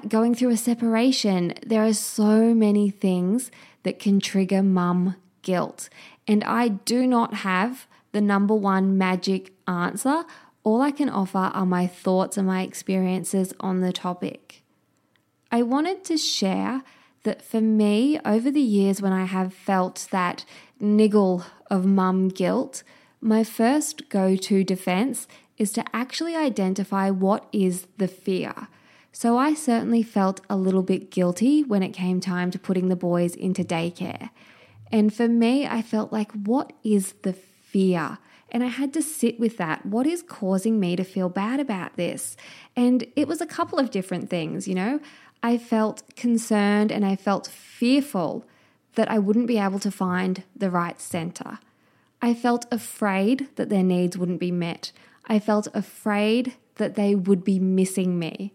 going 0.07 0.35
through 0.35 0.51
a 0.51 0.57
separation. 0.57 1.55
There 1.65 1.83
are 1.83 1.91
so 1.91 2.53
many 2.53 2.91
things 2.91 3.49
that 3.81 3.97
can 3.97 4.19
trigger 4.19 4.61
mum 4.61 5.15
guilt. 5.41 5.89
And 6.27 6.43
I 6.43 6.67
do 6.67 7.07
not 7.07 7.33
have 7.33 7.87
the 8.11 8.21
number 8.21 8.53
one 8.53 8.95
magic 8.95 9.51
answer. 9.67 10.23
All 10.63 10.83
I 10.83 10.91
can 10.91 11.09
offer 11.09 11.49
are 11.55 11.65
my 11.65 11.87
thoughts 11.87 12.37
and 12.37 12.45
my 12.45 12.61
experiences 12.61 13.55
on 13.59 13.79
the 13.79 13.91
topic. 13.91 14.61
I 15.51 15.63
wanted 15.63 16.03
to 16.03 16.17
share 16.19 16.83
that 17.23 17.41
for 17.41 17.59
me, 17.59 18.19
over 18.23 18.51
the 18.51 18.61
years 18.61 19.01
when 19.01 19.13
I 19.13 19.25
have 19.25 19.51
felt 19.51 20.07
that 20.11 20.45
niggle 20.79 21.43
of 21.71 21.87
mum 21.87 22.29
guilt, 22.29 22.83
my 23.21 23.43
first 23.43 24.09
go 24.09 24.35
to 24.35 24.63
defense 24.63 25.27
is 25.57 25.71
to 25.73 25.83
actually 25.93 26.35
identify 26.35 27.09
what 27.09 27.47
is 27.51 27.87
the 27.97 28.07
fear. 28.07 28.67
So 29.11 29.37
I 29.37 29.53
certainly 29.53 30.03
felt 30.03 30.41
a 30.49 30.57
little 30.57 30.83
bit 30.83 31.09
guilty 31.09 31.63
when 31.63 31.81
it 31.81 31.91
came 31.91 32.19
time 32.19 32.51
to 32.51 32.59
putting 32.59 32.89
the 32.89 32.95
boys 32.97 33.33
into 33.33 33.63
daycare. 33.63 34.29
And 34.91 35.13
for 35.13 35.27
me, 35.27 35.65
I 35.65 35.81
felt 35.81 36.11
like, 36.11 36.31
what 36.33 36.73
is 36.83 37.13
the 37.23 37.33
fear? 37.33 38.17
And 38.51 38.63
I 38.63 38.67
had 38.67 38.93
to 38.93 39.01
sit 39.01 39.39
with 39.39 39.57
that. 39.57 39.85
What 39.85 40.05
is 40.05 40.21
causing 40.21 40.79
me 40.79 40.95
to 40.95 41.03
feel 41.03 41.29
bad 41.29 41.59
about 41.59 41.95
this? 41.95 42.37
And 42.75 43.05
it 43.15 43.27
was 43.27 43.41
a 43.41 43.45
couple 43.45 43.79
of 43.79 43.89
different 43.89 44.29
things, 44.29 44.67
you 44.67 44.75
know. 44.75 44.99
I 45.41 45.57
felt 45.57 46.03
concerned 46.15 46.91
and 46.91 47.05
I 47.05 47.15
felt 47.15 47.47
fearful 47.47 48.45
that 48.95 49.09
I 49.09 49.19
wouldn't 49.19 49.47
be 49.47 49.57
able 49.57 49.79
to 49.79 49.91
find 49.91 50.43
the 50.55 50.69
right 50.69 50.99
center. 50.99 51.59
I 52.25 52.33
felt 52.33 52.65
afraid 52.71 53.49
that 53.55 53.69
their 53.69 53.83
needs 53.83 54.17
wouldn't 54.17 54.39
be 54.39 54.49
met. 54.49 54.91
I 55.27 55.37
felt 55.37 55.67
afraid 55.75 56.55
that 56.77 56.95
they 56.95 57.13
would 57.13 57.43
be 57.43 57.59
missing 57.59 58.17
me 58.17 58.51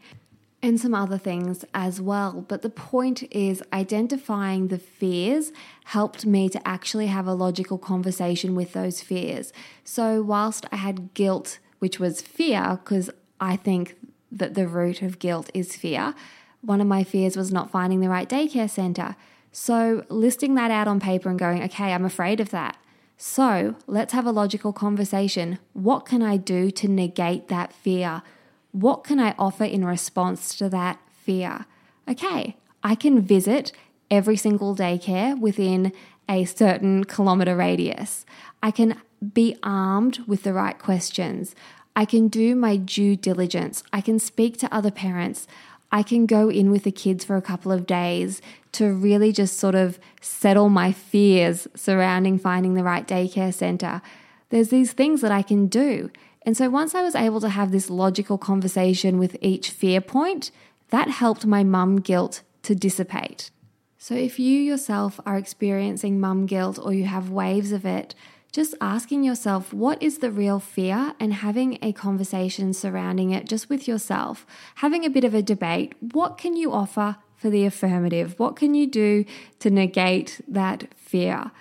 and 0.61 0.81
some 0.81 0.93
other 0.93 1.19
things 1.19 1.65
as 1.73 2.01
well. 2.01 2.45
But 2.49 2.63
the 2.63 2.69
point 2.69 3.23
is, 3.33 3.63
identifying 3.73 4.67
the 4.67 4.79
fears 4.81 5.53
helped 5.85 6.27
me 6.27 6.49
to 6.49 6.67
actually 6.67 7.07
have 7.07 7.29
a 7.29 7.33
logical 7.33 7.79
conversation 7.79 8.57
with 8.57 8.73
those 8.73 9.03
fears. 9.03 9.53
So, 9.85 10.21
whilst 10.21 10.67
I 10.73 10.77
had 10.77 11.15
guilt, 11.15 11.61
which 11.79 12.01
was 12.01 12.21
fear, 12.21 12.81
because 12.83 13.09
I 13.41 13.55
think 13.55 13.95
that 14.33 14.55
the 14.55 14.67
root 14.67 15.01
of 15.01 15.21
guilt 15.21 15.49
is 15.55 15.77
fear, 15.77 16.17
one 16.61 16.81
of 16.81 16.89
my 16.89 17.05
fears 17.05 17.37
was 17.37 17.53
not 17.53 17.71
finding 17.71 18.01
the 18.01 18.09
right 18.09 18.29
daycare 18.29 18.69
center. 18.69 19.15
So, 19.53 20.05
listing 20.09 20.57
that 20.57 20.73
out 20.73 20.89
on 20.89 20.99
paper 20.99 21.29
and 21.29 21.39
going, 21.39 21.63
okay, 21.63 21.93
I'm 21.93 22.05
afraid 22.05 22.41
of 22.41 22.51
that. 22.51 22.77
So, 23.23 23.75
let's 23.87 24.15
have 24.15 24.25
a 24.25 24.33
logical 24.33 24.73
conversation. 24.73 25.59
What 25.75 26.07
can 26.07 26.23
I 26.23 26.39
do 26.39 26.71
to 26.71 26.89
negate 26.89 27.49
that 27.49 27.71
fear? 27.71 28.23
What 28.73 29.05
can 29.05 29.21
I 29.21 29.35
offer 29.39 29.65
in 29.65 29.85
response 29.85 30.57
to 30.57 30.71
that 30.71 30.99
fear? 31.23 31.67
Okay, 32.09 32.57
I 32.83 32.95
can 32.95 33.21
visit 33.21 33.73
every 34.11 34.39
single 34.39 34.75
daycare 34.75 35.39
within 35.39 35.93
a 36.31 36.47
certain 36.47 37.05
kilometer 37.05 37.55
radius. 37.55 38.25
I 38.63 38.71
can 38.71 39.03
be 39.35 39.55
armed 39.63 40.21
with 40.27 40.43
the 40.43 40.55
right 40.55 40.79
questions. 40.79 41.55
I 41.95 42.07
can 42.07 42.29
do 42.29 42.55
my 42.55 42.77
due 42.79 43.17
diligence. 43.17 43.83
I 43.93 44.01
can 44.01 44.19
speak 44.19 44.57
to 44.61 44.75
other 44.75 44.91
parents. 44.91 45.47
I 45.93 46.03
can 46.03 46.27
go 46.27 46.51
in 46.51 46.71
with 46.71 46.85
the 46.85 46.93
kids 46.93 47.25
for 47.25 47.37
a 47.37 47.43
couple 47.43 47.73
of 47.73 47.87
days 47.87 48.41
to 48.73 48.93
really 48.93 49.33
just 49.33 49.59
sort 49.59 49.75
of 49.75 49.99
settle 50.21 50.69
my 50.69 50.93
fears 50.93 51.67
surrounding 51.75 52.39
finding 52.39 52.75
the 52.75 52.85
right 52.85 53.07
daycare 53.07 53.53
center. 53.53 54.01
There's 54.51 54.69
these 54.69 54.93
things 54.93 55.21
that 55.21 55.33
I 55.33 55.43
can 55.43 55.67
do. 55.67 56.11
And 56.43 56.57
so 56.57 56.71
once 56.71 56.95
I 56.95 57.03
was 57.03 57.15
able 57.15 57.41
to 57.41 57.49
have 57.49 57.73
this 57.73 57.91
logical 57.91 58.39
conversation 58.39 59.19
with 59.19 59.37
each 59.41 59.71
fear 59.71 60.01
point, 60.01 60.51
that 60.91 61.09
helped 61.09 61.47
my 61.47 61.65
mum 61.65 62.01
guilt 62.01 62.43
to 62.63 62.75
dissipate. 62.75 63.51
So 63.99 64.15
if 64.15 64.39
you 64.39 64.59
yourself 64.59 65.21
are 65.27 65.37
experiencing 65.37 66.21
mum 66.21 66.47
guilt 66.47 66.79
or 66.83 66.95
you 66.95 67.05
have 67.05 67.31
waves 67.31 67.73
of 67.73 67.85
it, 67.85 68.15
just 68.53 68.75
asking 68.81 69.23
yourself 69.25 69.73
what 69.73 70.03
is 70.03 70.19
the 70.19 70.31
real 70.31 70.59
fear 70.59 71.15
and 71.21 71.35
having 71.35 71.79
a 71.83 71.93
conversation 71.93 72.73
surrounding 72.73 73.31
it 73.31 73.47
just 73.47 73.69
with 73.69 73.87
yourself, 73.87 74.47
having 74.77 75.05
a 75.05 75.11
bit 75.11 75.25
of 75.25 75.35
a 75.35 75.43
debate. 75.43 75.95
What 76.13 76.37
can 76.37 76.57
you 76.57 76.73
offer 76.73 77.17
for 77.37 77.49
the 77.49 77.65
affirmative? 77.65 78.39
What 78.39 78.57
can 78.57 78.75
you 78.75 78.87
do 78.87 79.25
to 79.61 79.71
negate 79.71 80.41
that 80.49 80.93
fear? 80.97 81.53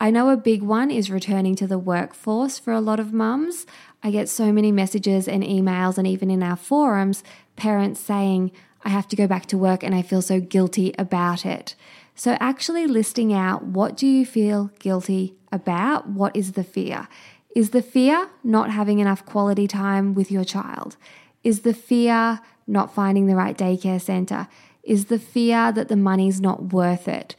I 0.00 0.10
know 0.10 0.30
a 0.30 0.36
big 0.36 0.62
one 0.62 0.90
is 0.90 1.10
returning 1.10 1.56
to 1.56 1.66
the 1.66 1.78
workforce 1.78 2.58
for 2.58 2.72
a 2.72 2.80
lot 2.80 3.00
of 3.00 3.12
mums. 3.12 3.66
I 4.02 4.10
get 4.10 4.28
so 4.28 4.52
many 4.52 4.70
messages 4.70 5.26
and 5.26 5.42
emails, 5.42 5.98
and 5.98 6.06
even 6.06 6.30
in 6.30 6.42
our 6.42 6.56
forums, 6.56 7.24
parents 7.56 7.98
saying, 7.98 8.52
I 8.84 8.90
have 8.90 9.08
to 9.08 9.16
go 9.16 9.26
back 9.26 9.46
to 9.46 9.58
work 9.58 9.82
and 9.82 9.94
I 9.94 10.02
feel 10.02 10.22
so 10.22 10.40
guilty 10.40 10.94
about 10.98 11.44
it. 11.44 11.74
So, 12.18 12.36
actually 12.40 12.88
listing 12.88 13.32
out 13.32 13.62
what 13.62 13.96
do 13.96 14.04
you 14.04 14.26
feel 14.26 14.72
guilty 14.80 15.36
about? 15.52 16.08
What 16.08 16.34
is 16.34 16.52
the 16.52 16.64
fear? 16.64 17.06
Is 17.54 17.70
the 17.70 17.80
fear 17.80 18.28
not 18.42 18.70
having 18.70 18.98
enough 18.98 19.24
quality 19.24 19.68
time 19.68 20.14
with 20.14 20.28
your 20.28 20.42
child? 20.42 20.96
Is 21.44 21.60
the 21.60 21.72
fear 21.72 22.40
not 22.66 22.92
finding 22.92 23.26
the 23.26 23.36
right 23.36 23.56
daycare 23.56 24.00
center? 24.00 24.48
Is 24.82 25.04
the 25.04 25.20
fear 25.20 25.70
that 25.70 25.86
the 25.86 25.94
money's 25.94 26.40
not 26.40 26.72
worth 26.72 27.06
it? 27.06 27.36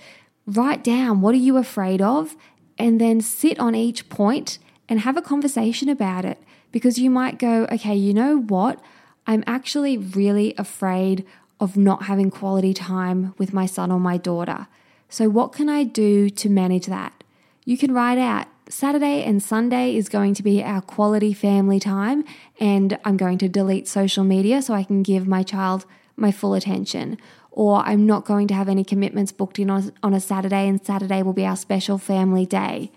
Write 0.47 0.81
down 0.81 1.19
what 1.19 1.35
are 1.35 1.39
you 1.39 1.57
afraid 1.57 2.01
of 2.01 2.37
and 2.77 3.01
then 3.01 3.19
sit 3.19 3.59
on 3.59 3.75
each 3.75 4.07
point 4.07 4.59
and 4.87 5.01
have 5.01 5.17
a 5.17 5.21
conversation 5.21 5.89
about 5.89 6.23
it 6.23 6.41
because 6.71 6.97
you 6.97 7.09
might 7.09 7.37
go, 7.37 7.67
okay, 7.69 7.95
you 7.95 8.13
know 8.13 8.37
what? 8.37 8.79
I'm 9.27 9.43
actually 9.45 9.97
really 9.97 10.55
afraid 10.57 11.25
of 11.59 11.75
not 11.75 12.03
having 12.03 12.31
quality 12.31 12.73
time 12.73 13.33
with 13.37 13.53
my 13.53 13.65
son 13.65 13.91
or 13.91 13.99
my 13.99 14.17
daughter. 14.17 14.67
So, 15.09 15.29
what 15.29 15.51
can 15.51 15.69
I 15.69 15.83
do 15.83 16.29
to 16.29 16.49
manage 16.49 16.85
that? 16.85 17.23
You 17.65 17.77
can 17.77 17.93
write 17.93 18.17
out 18.17 18.47
Saturday 18.69 19.23
and 19.23 19.41
Sunday 19.41 19.95
is 19.95 20.09
going 20.09 20.35
to 20.35 20.43
be 20.43 20.63
our 20.63 20.81
quality 20.81 21.33
family 21.33 21.79
time, 21.79 22.23
and 22.59 22.97
I'm 23.03 23.17
going 23.17 23.39
to 23.39 23.49
delete 23.49 23.87
social 23.87 24.23
media 24.23 24.61
so 24.61 24.75
I 24.75 24.83
can 24.83 25.01
give 25.01 25.27
my 25.27 25.41
child 25.41 25.85
my 26.15 26.31
full 26.31 26.53
attention. 26.53 27.17
Or 27.51 27.79
I'm 27.79 28.05
not 28.05 28.25
going 28.25 28.47
to 28.49 28.53
have 28.53 28.69
any 28.69 28.83
commitments 28.83 29.31
booked 29.31 29.57
in 29.57 29.71
on, 29.71 29.91
on 30.03 30.13
a 30.13 30.19
Saturday, 30.19 30.67
and 30.67 30.85
Saturday 30.85 31.23
will 31.23 31.33
be 31.33 31.45
our 31.45 31.57
special 31.57 31.97
family 31.97 32.45
day. 32.45 32.91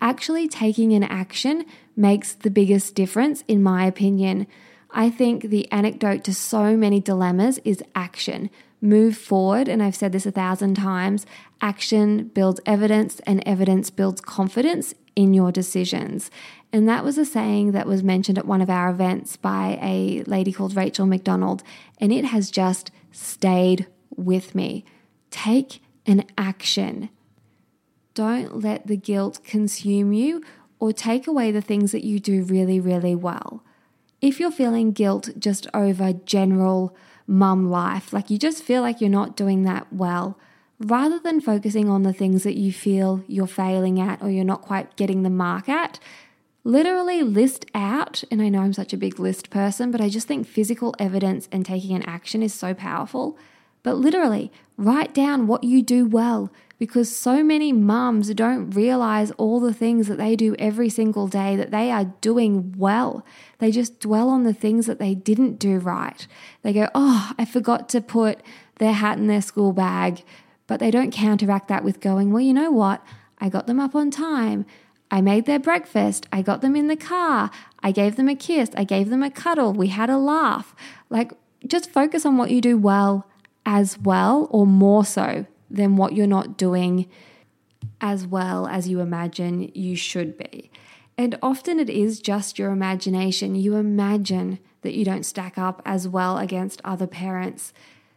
Actually, 0.00 0.46
taking 0.46 0.92
an 0.92 1.02
action 1.02 1.64
makes 1.96 2.32
the 2.32 2.50
biggest 2.50 2.94
difference, 2.94 3.42
in 3.48 3.62
my 3.62 3.84
opinion. 3.84 4.46
I 4.90 5.10
think 5.10 5.44
the 5.44 5.70
antidote 5.70 6.24
to 6.24 6.34
so 6.34 6.76
many 6.76 7.00
dilemmas 7.00 7.58
is 7.64 7.82
action. 7.94 8.50
Move 8.80 9.16
forward, 9.16 9.68
and 9.68 9.82
I've 9.82 9.96
said 9.96 10.12
this 10.12 10.26
a 10.26 10.30
thousand 10.30 10.74
times 10.74 11.26
action 11.60 12.24
builds 12.28 12.60
evidence, 12.66 13.20
and 13.26 13.42
evidence 13.46 13.90
builds 13.90 14.20
confidence 14.20 14.94
in 15.14 15.32
your 15.32 15.50
decisions. 15.50 16.30
And 16.72 16.88
that 16.88 17.04
was 17.04 17.16
a 17.16 17.24
saying 17.24 17.72
that 17.72 17.86
was 17.86 18.02
mentioned 18.02 18.38
at 18.38 18.46
one 18.46 18.60
of 18.60 18.68
our 18.68 18.90
events 18.90 19.36
by 19.36 19.78
a 19.82 20.22
lady 20.24 20.52
called 20.52 20.76
Rachel 20.76 21.06
McDonald, 21.06 21.62
and 21.98 22.12
it 22.12 22.26
has 22.26 22.50
just 22.50 22.90
stayed 23.12 23.86
with 24.14 24.54
me. 24.54 24.84
Take 25.30 25.80
an 26.04 26.24
action. 26.36 27.08
Don't 28.14 28.60
let 28.60 28.86
the 28.86 28.96
guilt 28.96 29.40
consume 29.42 30.12
you 30.12 30.42
or 30.78 30.92
take 30.92 31.26
away 31.26 31.50
the 31.50 31.62
things 31.62 31.92
that 31.92 32.04
you 32.04 32.20
do 32.20 32.42
really, 32.42 32.78
really 32.78 33.14
well. 33.14 33.62
If 34.20 34.40
you're 34.40 34.50
feeling 34.50 34.92
guilt 34.92 35.30
just 35.38 35.66
over 35.74 36.12
general 36.12 36.96
mum 37.26 37.70
life, 37.70 38.12
like 38.12 38.30
you 38.30 38.38
just 38.38 38.62
feel 38.62 38.82
like 38.82 39.00
you're 39.00 39.10
not 39.10 39.36
doing 39.36 39.64
that 39.64 39.92
well, 39.92 40.38
rather 40.78 41.18
than 41.18 41.40
focusing 41.40 41.88
on 41.88 42.02
the 42.02 42.12
things 42.12 42.42
that 42.42 42.56
you 42.56 42.72
feel 42.72 43.22
you're 43.26 43.46
failing 43.46 44.00
at 44.00 44.22
or 44.22 44.30
you're 44.30 44.44
not 44.44 44.62
quite 44.62 44.96
getting 44.96 45.22
the 45.22 45.30
mark 45.30 45.68
at, 45.68 45.98
literally 46.64 47.22
list 47.22 47.66
out. 47.74 48.24
And 48.30 48.42
I 48.42 48.48
know 48.48 48.60
I'm 48.60 48.72
such 48.72 48.92
a 48.92 48.98
big 48.98 49.18
list 49.18 49.50
person, 49.50 49.90
but 49.90 50.00
I 50.00 50.08
just 50.08 50.26
think 50.26 50.46
physical 50.46 50.94
evidence 50.98 51.48
and 51.52 51.64
taking 51.64 51.94
an 51.94 52.02
action 52.02 52.42
is 52.42 52.54
so 52.54 52.74
powerful. 52.74 53.38
But 53.82 53.96
literally, 53.96 54.50
write 54.76 55.14
down 55.14 55.46
what 55.46 55.62
you 55.62 55.82
do 55.82 56.06
well, 56.06 56.50
because 56.78 57.14
so 57.14 57.42
many 57.42 57.72
mums 57.72 58.32
don't 58.34 58.70
realize 58.70 59.30
all 59.32 59.60
the 59.60 59.72
things 59.72 60.08
that 60.08 60.18
they 60.18 60.36
do 60.36 60.54
every 60.58 60.88
single 60.88 61.26
day 61.26 61.56
that 61.56 61.70
they 61.70 61.90
are 61.90 62.04
doing 62.20 62.74
well. 62.76 63.24
They 63.58 63.70
just 63.70 64.00
dwell 64.00 64.28
on 64.28 64.44
the 64.44 64.52
things 64.52 64.86
that 64.86 64.98
they 64.98 65.14
didn't 65.14 65.58
do 65.58 65.78
right. 65.78 66.26
They 66.62 66.72
go, 66.72 66.88
Oh, 66.94 67.32
I 67.38 67.44
forgot 67.44 67.88
to 67.90 68.00
put 68.00 68.42
their 68.78 68.92
hat 68.92 69.18
in 69.18 69.26
their 69.26 69.40
school 69.40 69.72
bag. 69.72 70.22
But 70.66 70.80
they 70.80 70.90
don't 70.90 71.12
counteract 71.12 71.68
that 71.68 71.84
with 71.84 72.00
going, 72.00 72.30
Well, 72.32 72.42
you 72.42 72.52
know 72.52 72.70
what? 72.70 73.02
I 73.38 73.48
got 73.48 73.66
them 73.66 73.80
up 73.80 73.94
on 73.94 74.10
time. 74.10 74.66
I 75.10 75.20
made 75.20 75.46
their 75.46 75.60
breakfast. 75.60 76.26
I 76.32 76.42
got 76.42 76.60
them 76.60 76.76
in 76.76 76.88
the 76.88 76.96
car. 76.96 77.50
I 77.82 77.92
gave 77.92 78.16
them 78.16 78.28
a 78.28 78.34
kiss. 78.34 78.70
I 78.76 78.84
gave 78.84 79.08
them 79.08 79.22
a 79.22 79.30
cuddle. 79.30 79.72
We 79.72 79.88
had 79.88 80.10
a 80.10 80.18
laugh. 80.18 80.74
Like, 81.08 81.32
just 81.66 81.90
focus 81.90 82.26
on 82.26 82.36
what 82.36 82.50
you 82.50 82.60
do 82.60 82.76
well 82.76 83.26
as 83.64 83.98
well, 83.98 84.48
or 84.50 84.66
more 84.66 85.04
so 85.04 85.46
than 85.76 85.96
what 85.96 86.14
you're 86.14 86.26
not 86.26 86.56
doing 86.56 87.08
as 88.00 88.26
well 88.26 88.66
as 88.66 88.88
you 88.88 89.00
imagine 89.00 89.70
you 89.74 89.96
should 89.96 90.36
be. 90.36 90.70
And 91.18 91.38
often 91.40 91.78
it 91.78 91.88
is 91.88 92.20
just 92.20 92.58
your 92.58 92.70
imagination. 92.70 93.54
You 93.54 93.76
imagine 93.76 94.58
that 94.82 94.94
you 94.94 95.04
don't 95.04 95.24
stack 95.24 95.56
up 95.56 95.80
as 95.84 96.06
well 96.06 96.38
against 96.38 96.82
other 96.84 97.06
parents. 97.06 97.72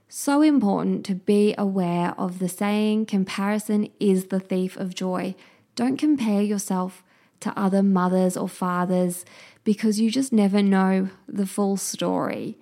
So 0.09 0.41
important 0.41 1.05
to 1.05 1.15
be 1.15 1.55
aware 1.57 2.13
of 2.17 2.39
the 2.39 2.49
saying, 2.49 3.05
comparison 3.05 3.89
is 3.99 4.25
the 4.25 4.39
thief 4.39 4.75
of 4.75 4.95
joy. 4.95 5.35
Don't 5.75 5.97
compare 5.97 6.41
yourself 6.41 7.03
to 7.39 7.57
other 7.57 7.81
mothers 7.81 8.35
or 8.35 8.49
fathers 8.49 9.23
because 9.63 9.99
you 9.99 10.11
just 10.11 10.33
never 10.33 10.61
know 10.61 11.09
the 11.27 11.45
full 11.45 11.77
story. 11.77 12.57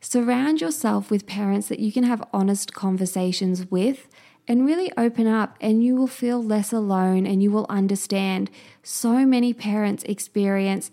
Surround 0.00 0.60
yourself 0.60 1.10
with 1.10 1.26
parents 1.26 1.68
that 1.68 1.80
you 1.80 1.90
can 1.90 2.04
have 2.04 2.22
honest 2.32 2.74
conversations 2.74 3.70
with 3.70 4.06
and 4.46 4.66
really 4.66 4.92
open 4.96 5.26
up, 5.26 5.56
and 5.60 5.82
you 5.82 5.96
will 5.96 6.06
feel 6.06 6.42
less 6.42 6.72
alone 6.72 7.26
and 7.26 7.42
you 7.42 7.50
will 7.50 7.66
understand. 7.68 8.50
So 8.82 9.24
many 9.24 9.52
parents 9.54 10.04
experience 10.04 10.90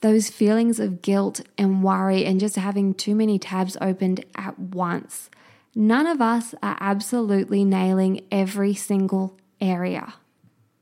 those 0.00 0.28
feelings 0.28 0.78
of 0.78 1.02
guilt 1.02 1.40
and 1.56 1.82
worry 1.82 2.24
and 2.24 2.38
just 2.38 2.56
having 2.56 2.94
too 2.94 3.14
many 3.14 3.38
tabs 3.38 3.76
opened 3.80 4.24
at 4.36 4.58
once. 4.58 5.30
None 5.74 6.06
of 6.06 6.20
us 6.20 6.54
are 6.62 6.76
absolutely 6.78 7.64
nailing 7.64 8.20
every 8.30 8.74
single 8.74 9.36
area. 9.60 10.14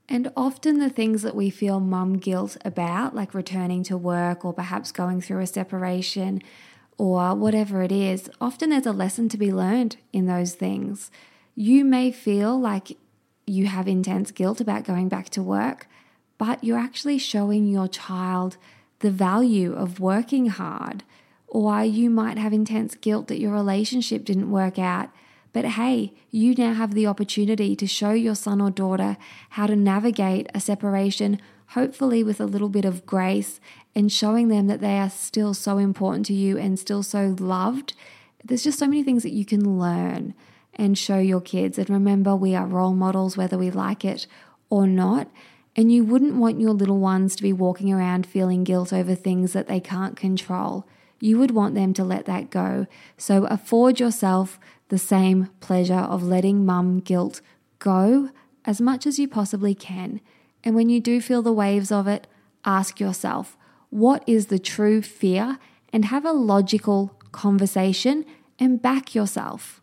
And 0.08 0.30
often 0.36 0.78
the 0.78 0.90
things 0.90 1.22
that 1.22 1.34
we 1.34 1.48
feel 1.48 1.80
mum 1.80 2.18
guilt 2.18 2.58
about, 2.64 3.14
like 3.14 3.32
returning 3.32 3.82
to 3.84 3.96
work 3.96 4.44
or 4.44 4.52
perhaps 4.52 4.92
going 4.92 5.22
through 5.22 5.40
a 5.40 5.46
separation 5.46 6.42
or 6.98 7.34
whatever 7.34 7.82
it 7.82 7.92
is, 7.92 8.28
often 8.40 8.70
there's 8.70 8.84
a 8.84 8.92
lesson 8.92 9.28
to 9.30 9.38
be 9.38 9.52
learned 9.52 9.96
in 10.12 10.26
those 10.26 10.54
things. 10.54 11.10
You 11.54 11.84
may 11.84 12.10
feel 12.10 12.58
like 12.58 12.96
you 13.46 13.66
have 13.66 13.88
intense 13.88 14.30
guilt 14.30 14.60
about 14.60 14.84
going 14.84 15.08
back 15.08 15.28
to 15.30 15.42
work, 15.42 15.86
but 16.38 16.62
you're 16.64 16.78
actually 16.78 17.18
showing 17.18 17.66
your 17.66 17.88
child 17.88 18.56
the 19.00 19.10
value 19.10 19.74
of 19.74 20.00
working 20.00 20.46
hard. 20.46 21.04
Or 21.46 21.84
you 21.84 22.08
might 22.08 22.38
have 22.38 22.52
intense 22.52 22.94
guilt 22.94 23.28
that 23.28 23.40
your 23.40 23.52
relationship 23.52 24.24
didn't 24.24 24.50
work 24.50 24.78
out 24.78 25.10
but 25.52 25.64
hey, 25.66 26.14
you 26.30 26.54
now 26.54 26.72
have 26.72 26.94
the 26.94 27.06
opportunity 27.06 27.76
to 27.76 27.86
show 27.86 28.12
your 28.12 28.34
son 28.34 28.60
or 28.60 28.70
daughter 28.70 29.16
how 29.50 29.66
to 29.66 29.76
navigate 29.76 30.48
a 30.54 30.60
separation, 30.60 31.40
hopefully 31.68 32.24
with 32.24 32.40
a 32.40 32.46
little 32.46 32.70
bit 32.70 32.84
of 32.84 33.04
grace 33.04 33.60
and 33.94 34.10
showing 34.10 34.48
them 34.48 34.66
that 34.66 34.80
they 34.80 34.98
are 34.98 35.10
still 35.10 35.52
so 35.52 35.78
important 35.78 36.24
to 36.26 36.34
you 36.34 36.56
and 36.56 36.78
still 36.78 37.02
so 37.02 37.36
loved. 37.38 37.92
There's 38.42 38.64
just 38.64 38.78
so 38.78 38.86
many 38.86 39.02
things 39.02 39.22
that 39.24 39.32
you 39.32 39.44
can 39.44 39.78
learn 39.78 40.34
and 40.74 40.96
show 40.96 41.18
your 41.18 41.40
kids. 41.40 41.78
And 41.78 41.90
remember, 41.90 42.34
we 42.34 42.54
are 42.54 42.66
role 42.66 42.94
models, 42.94 43.36
whether 43.36 43.58
we 43.58 43.70
like 43.70 44.04
it 44.04 44.26
or 44.70 44.86
not. 44.86 45.28
And 45.74 45.90
you 45.90 46.04
wouldn't 46.04 46.36
want 46.36 46.60
your 46.60 46.72
little 46.72 46.98
ones 46.98 47.34
to 47.36 47.42
be 47.42 47.52
walking 47.52 47.92
around 47.92 48.26
feeling 48.26 48.64
guilt 48.64 48.92
over 48.92 49.14
things 49.14 49.52
that 49.52 49.68
they 49.68 49.80
can't 49.80 50.16
control. 50.16 50.86
You 51.20 51.38
would 51.38 51.52
want 51.52 51.74
them 51.74 51.94
to 51.94 52.04
let 52.04 52.26
that 52.26 52.50
go. 52.50 52.86
So 53.16 53.44
afford 53.46 54.00
yourself 54.00 54.58
the 54.88 54.98
same 54.98 55.50
pleasure 55.60 55.94
of 55.94 56.22
letting 56.22 56.66
mum 56.66 57.00
guilt 57.00 57.40
go 57.78 58.30
as 58.64 58.80
much 58.80 59.06
as 59.06 59.18
you 59.18 59.28
possibly 59.28 59.74
can. 59.74 60.20
And 60.64 60.74
when 60.74 60.88
you 60.88 61.00
do 61.00 61.20
feel 61.20 61.42
the 61.42 61.52
waves 61.52 61.90
of 61.90 62.06
it, 62.06 62.26
ask 62.64 63.00
yourself, 63.00 63.56
what 63.90 64.22
is 64.26 64.46
the 64.46 64.58
true 64.58 65.02
fear? 65.02 65.58
And 65.92 66.06
have 66.06 66.24
a 66.24 66.32
logical 66.32 67.18
conversation 67.32 68.24
and 68.58 68.80
back 68.80 69.14
yourself. 69.14 69.81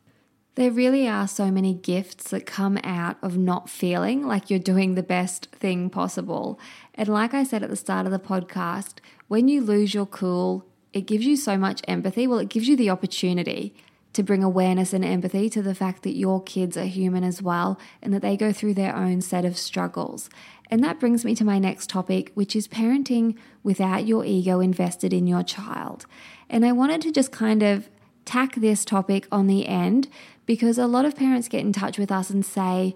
There 0.56 0.72
really 0.72 1.08
are 1.08 1.28
so 1.28 1.52
many 1.52 1.74
gifts 1.74 2.32
that 2.32 2.46
come 2.46 2.80
out 2.84 3.18
of 3.22 3.38
not 3.38 3.70
feeling 3.70 4.28
like 4.28 4.50
you're 4.50 4.60
doing 4.60 4.96
the 4.96 5.04
best 5.04 5.48
thing 5.52 5.90
possible. 5.90 6.60
And 6.96 7.08
like 7.08 7.34
I 7.34 7.44
said 7.44 7.64
at 7.64 7.70
the 7.70 7.76
start 7.76 8.06
of 8.06 8.12
the 8.12 8.20
podcast, 8.20 8.96
when 9.28 9.48
you 9.48 9.62
lose 9.62 9.94
your 9.94 10.06
cool, 10.06 10.66
it 10.92 11.02
gives 11.02 11.26
you 11.26 11.38
so 11.38 11.58
much 11.58 11.82
empathy. 11.88 12.28
Well, 12.28 12.40
it 12.40 12.50
gives 12.50 12.68
you 12.68 12.76
the 12.76 12.90
opportunity 12.90 13.74
to 14.14 14.24
bring 14.24 14.44
awareness 14.44 14.92
and 14.92 15.06
empathy 15.06 15.50
to 15.52 15.62
the 15.62 15.76
fact 15.76 16.04
that 16.04 16.16
your 16.16 16.42
kids 16.42 16.76
are 16.76 16.86
human 16.86 17.24
as 17.24 17.42
well 17.42 17.80
and 18.02 18.14
that 18.14 18.22
they 18.22 18.36
go 18.36 18.52
through 18.52 18.74
their 18.74 18.96
own 18.96 19.22
set 19.22 19.46
of 19.46 19.58
struggles. 19.58 20.30
And 20.72 20.84
that 20.84 21.00
brings 21.00 21.24
me 21.24 21.36
to 21.36 21.46
my 21.46 21.60
next 21.60 21.90
topic, 21.90 22.32
which 22.34 22.56
is 22.56 22.68
parenting 22.68 23.38
without 23.64 24.08
your 24.08 24.26
ego 24.26 24.60
invested 24.60 25.14
in 25.14 25.28
your 25.28 25.44
child. 25.44 26.06
And 26.50 26.66
I 26.66 26.72
wanted 26.72 27.02
to 27.02 27.12
just 27.12 27.32
kind 27.32 27.64
of 27.64 27.90
tack 28.26 28.56
this 28.56 28.86
topic 28.86 29.28
on 29.32 29.48
the 29.48 29.68
end 29.68 30.08
because 30.50 30.80
a 30.80 30.88
lot 30.88 31.06
of 31.06 31.16
parents 31.16 31.48
get 31.48 31.62
in 31.62 31.72
touch 31.72 32.00
with 32.00 32.12
us 32.12 32.32
and 32.32 32.44
say, 32.44 32.96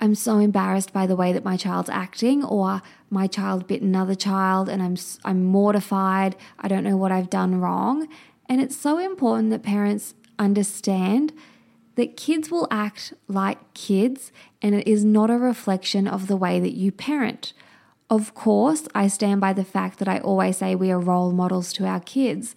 I'm 0.00 0.16
so 0.16 0.38
embarrassed 0.38 0.92
by 0.92 1.06
the 1.06 1.14
way 1.14 1.32
that 1.32 1.44
my 1.44 1.56
child's 1.56 1.88
acting, 1.88 2.42
or 2.42 2.82
my 3.08 3.28
child 3.28 3.68
bit 3.68 3.82
another 3.82 4.16
child 4.16 4.68
and 4.68 4.82
I'm, 4.82 4.96
I'm 5.24 5.44
mortified. 5.44 6.34
I 6.58 6.66
don't 6.66 6.82
know 6.82 6.96
what 6.96 7.12
I've 7.12 7.30
done 7.30 7.60
wrong. 7.60 8.08
And 8.48 8.60
it's 8.60 8.76
so 8.76 8.98
important 8.98 9.50
that 9.50 9.62
parents 9.62 10.16
understand 10.40 11.32
that 11.94 12.16
kids 12.16 12.50
will 12.50 12.66
act 12.68 13.14
like 13.28 13.74
kids 13.74 14.32
and 14.60 14.74
it 14.74 14.88
is 14.88 15.04
not 15.04 15.30
a 15.30 15.38
reflection 15.38 16.08
of 16.08 16.26
the 16.26 16.36
way 16.36 16.58
that 16.58 16.74
you 16.74 16.90
parent. 16.90 17.52
Of 18.10 18.34
course, 18.34 18.88
I 18.92 19.06
stand 19.06 19.40
by 19.40 19.52
the 19.52 19.64
fact 19.64 20.00
that 20.00 20.08
I 20.08 20.18
always 20.18 20.56
say 20.56 20.74
we 20.74 20.90
are 20.90 20.98
role 20.98 21.30
models 21.30 21.72
to 21.74 21.86
our 21.86 22.00
kids, 22.00 22.56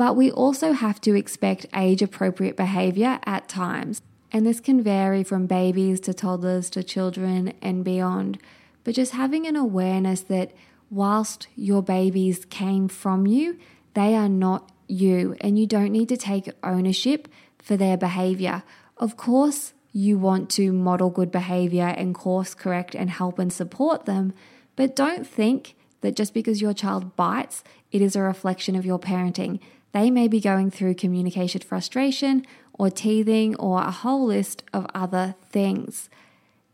but 0.00 0.16
we 0.16 0.30
also 0.30 0.72
have 0.72 0.98
to 0.98 1.14
expect 1.14 1.66
age 1.76 2.00
appropriate 2.00 2.56
behavior 2.56 3.20
at 3.26 3.50
times. 3.50 4.00
And 4.32 4.46
this 4.46 4.58
can 4.58 4.82
vary 4.82 5.22
from 5.22 5.44
babies 5.44 6.00
to 6.00 6.14
toddlers 6.14 6.70
to 6.70 6.82
children 6.82 7.52
and 7.60 7.84
beyond. 7.84 8.38
But 8.82 8.94
just 8.94 9.12
having 9.12 9.46
an 9.46 9.56
awareness 9.56 10.22
that 10.22 10.52
whilst 10.88 11.48
your 11.54 11.82
babies 11.82 12.46
came 12.46 12.88
from 12.88 13.26
you, 13.26 13.58
they 13.92 14.14
are 14.14 14.30
not 14.30 14.72
you 14.88 15.36
and 15.42 15.58
you 15.58 15.66
don't 15.66 15.92
need 15.92 16.08
to 16.08 16.16
take 16.16 16.48
ownership 16.64 17.28
for 17.58 17.76
their 17.76 17.98
behavior. 17.98 18.62
Of 18.96 19.18
course, 19.18 19.74
you 19.92 20.16
want 20.16 20.48
to 20.52 20.72
model 20.72 21.10
good 21.10 21.30
behavior 21.30 21.88
and 21.88 22.14
course 22.14 22.54
correct 22.54 22.94
and 22.94 23.10
help 23.10 23.38
and 23.38 23.52
support 23.52 24.06
them, 24.06 24.32
but 24.76 24.96
don't 24.96 25.26
think 25.26 25.74
that 26.00 26.16
just 26.16 26.32
because 26.32 26.62
your 26.62 26.72
child 26.72 27.16
bites, 27.16 27.62
it 27.92 28.00
is 28.00 28.16
a 28.16 28.22
reflection 28.22 28.74
of 28.76 28.86
your 28.86 28.98
parenting. 28.98 29.60
They 29.92 30.10
may 30.10 30.28
be 30.28 30.40
going 30.40 30.70
through 30.70 30.94
communication 30.94 31.60
frustration 31.62 32.44
or 32.72 32.90
teething 32.90 33.56
or 33.56 33.82
a 33.82 33.90
whole 33.90 34.26
list 34.26 34.62
of 34.72 34.86
other 34.94 35.34
things. 35.50 36.08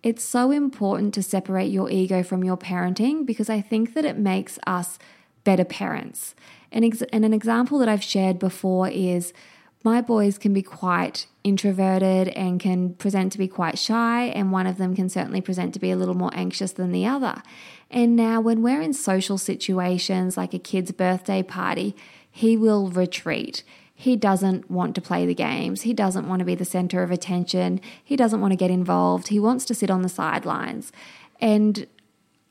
It's 0.02 0.22
so 0.22 0.50
important 0.50 1.14
to 1.14 1.22
separate 1.22 1.72
your 1.72 1.90
ego 1.90 2.22
from 2.22 2.44
your 2.44 2.56
parenting 2.56 3.26
because 3.26 3.50
I 3.50 3.60
think 3.60 3.94
that 3.94 4.04
it 4.04 4.16
makes 4.16 4.58
us 4.66 4.98
better 5.42 5.64
parents. 5.64 6.34
And, 6.70 6.84
ex- 6.84 7.02
and 7.12 7.24
an 7.24 7.32
example 7.32 7.78
that 7.78 7.88
I've 7.88 8.02
shared 8.02 8.38
before 8.38 8.88
is 8.88 9.32
my 9.82 10.00
boys 10.00 10.36
can 10.36 10.52
be 10.52 10.62
quite 10.62 11.26
introverted 11.44 12.28
and 12.28 12.58
can 12.58 12.94
present 12.94 13.30
to 13.32 13.38
be 13.38 13.46
quite 13.46 13.78
shy, 13.78 14.24
and 14.24 14.50
one 14.50 14.66
of 14.66 14.78
them 14.78 14.96
can 14.96 15.08
certainly 15.08 15.40
present 15.40 15.72
to 15.74 15.80
be 15.80 15.92
a 15.92 15.96
little 15.96 16.16
more 16.16 16.32
anxious 16.34 16.72
than 16.72 16.90
the 16.90 17.06
other. 17.06 17.40
And 17.88 18.16
now, 18.16 18.40
when 18.40 18.62
we're 18.62 18.82
in 18.82 18.92
social 18.92 19.38
situations 19.38 20.36
like 20.36 20.52
a 20.54 20.58
kid's 20.58 20.90
birthday 20.90 21.40
party, 21.44 21.94
he 22.36 22.54
will 22.54 22.88
retreat. 22.88 23.62
He 23.94 24.14
doesn't 24.14 24.70
want 24.70 24.94
to 24.96 25.00
play 25.00 25.24
the 25.24 25.34
games. 25.34 25.82
He 25.82 25.94
doesn't 25.94 26.28
want 26.28 26.40
to 26.40 26.44
be 26.44 26.54
the 26.54 26.66
center 26.66 27.02
of 27.02 27.10
attention. 27.10 27.80
He 28.04 28.14
doesn't 28.14 28.42
want 28.42 28.52
to 28.52 28.58
get 28.58 28.70
involved. 28.70 29.28
He 29.28 29.40
wants 29.40 29.64
to 29.64 29.74
sit 29.74 29.90
on 29.90 30.02
the 30.02 30.10
sidelines. 30.10 30.92
And 31.40 31.86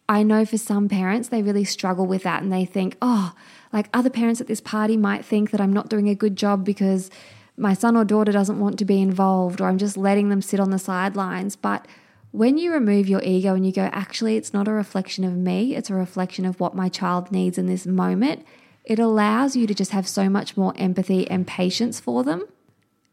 I 0.10 0.24
know 0.24 0.44
for 0.44 0.58
some 0.58 0.90
parents, 0.90 1.30
they 1.30 1.44
really 1.44 1.66
struggle 1.66 2.08
with 2.08 2.24
that 2.24 2.42
and 2.42 2.52
they 2.52 2.66
think, 2.66 2.98
oh, 3.00 3.34
like 3.72 3.90
other 3.94 4.10
parents 4.10 4.42
at 4.42 4.48
this 4.48 4.60
party 4.60 4.98
might 4.98 5.24
think 5.24 5.52
that 5.52 5.62
I'm 5.62 5.72
not 5.72 5.88
doing 5.88 6.10
a 6.10 6.16
good 6.16 6.36
job 6.36 6.66
because 6.66 7.12
my 7.56 7.76
son 7.76 7.96
or 7.96 8.04
daughter 8.04 8.32
doesn't 8.32 8.60
want 8.60 8.80
to 8.80 8.86
be 8.86 9.00
involved 9.00 9.62
or 9.62 9.68
I'm 9.68 9.78
just 9.78 9.98
letting 9.98 10.30
them 10.30 10.42
sit 10.42 10.60
on 10.60 10.72
the 10.72 10.80
sidelines. 10.80 11.56
But 11.56 11.88
when 12.32 12.58
you 12.58 12.74
remove 12.74 13.08
your 13.08 13.22
ego 13.22 13.54
and 13.54 13.64
you 13.64 13.72
go, 13.72 13.88
actually, 13.94 14.36
it's 14.36 14.52
not 14.52 14.68
a 14.68 14.72
reflection 14.72 15.24
of 15.24 15.38
me, 15.38 15.76
it's 15.76 15.92
a 15.92 15.94
reflection 15.94 16.44
of 16.44 16.60
what 16.60 16.74
my 16.74 16.90
child 16.90 17.32
needs 17.32 17.60
in 17.60 17.68
this 17.68 17.86
moment, 17.86 18.44
it 18.86 19.00
allows 19.00 19.56
you 19.56 19.68
to 19.68 19.74
just 19.74 19.92
have 19.92 20.08
so 20.08 20.30
much 20.30 20.56
more 20.56 20.74
empathy 20.78 21.30
and 21.30 21.48
patience 21.48 22.00
for 22.00 22.24
them. 22.24 22.48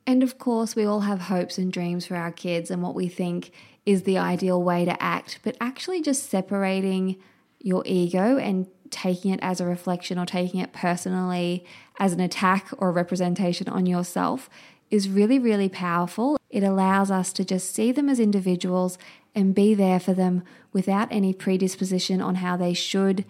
And 0.07 0.23
of 0.23 0.39
course, 0.39 0.77
we 0.77 0.85
all 0.85 1.01
have 1.01 1.23
hopes 1.23 1.59
and 1.59 1.73
dreams 1.73 2.07
for 2.07 2.17
our 2.17 2.33
kids 2.33 2.71
and 2.71 2.83
what 2.83 2.95
we 2.95 3.09
think 3.09 3.53
is 3.87 4.03
the 4.03 4.19
ideal 4.19 4.63
way 4.63 4.85
to 4.85 5.03
act, 5.03 5.39
but 5.43 5.57
actually 5.61 6.03
just 6.03 6.29
separating 6.29 7.17
your 7.61 7.83
ego 7.87 8.37
and 8.37 8.67
taking 8.91 9.33
it 9.33 9.41
as 9.43 9.61
a 9.61 9.67
reflection 9.67 10.19
or 10.19 10.27
taking 10.27 10.61
it 10.61 10.73
personally 10.73 11.65
as 11.99 12.13
an 12.13 12.21
attack 12.21 12.69
or 12.79 12.89
a 12.89 12.93
representation 12.93 13.69
on 13.69 13.87
yourself 13.87 14.51
is 14.91 15.09
really, 15.09 15.39
really 15.39 15.69
powerful. 15.69 16.39
It 16.51 16.63
allows 16.63 17.11
us 17.11 17.33
to 17.35 17.45
just 17.45 17.75
see 17.75 17.93
them 17.93 18.09
as 18.09 18.21
individuals 18.21 18.99
and 19.35 19.55
be 19.55 19.73
there 19.75 19.99
for 19.99 20.13
them 20.13 20.43
without 20.73 21.09
any 21.11 21.33
predisposition 21.33 22.21
on 22.21 22.37
how 22.37 22.57
they 22.57 22.75
should 22.75 23.25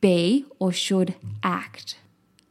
be 0.00 0.44
or 0.58 0.72
should 0.72 1.14
act. 1.42 1.98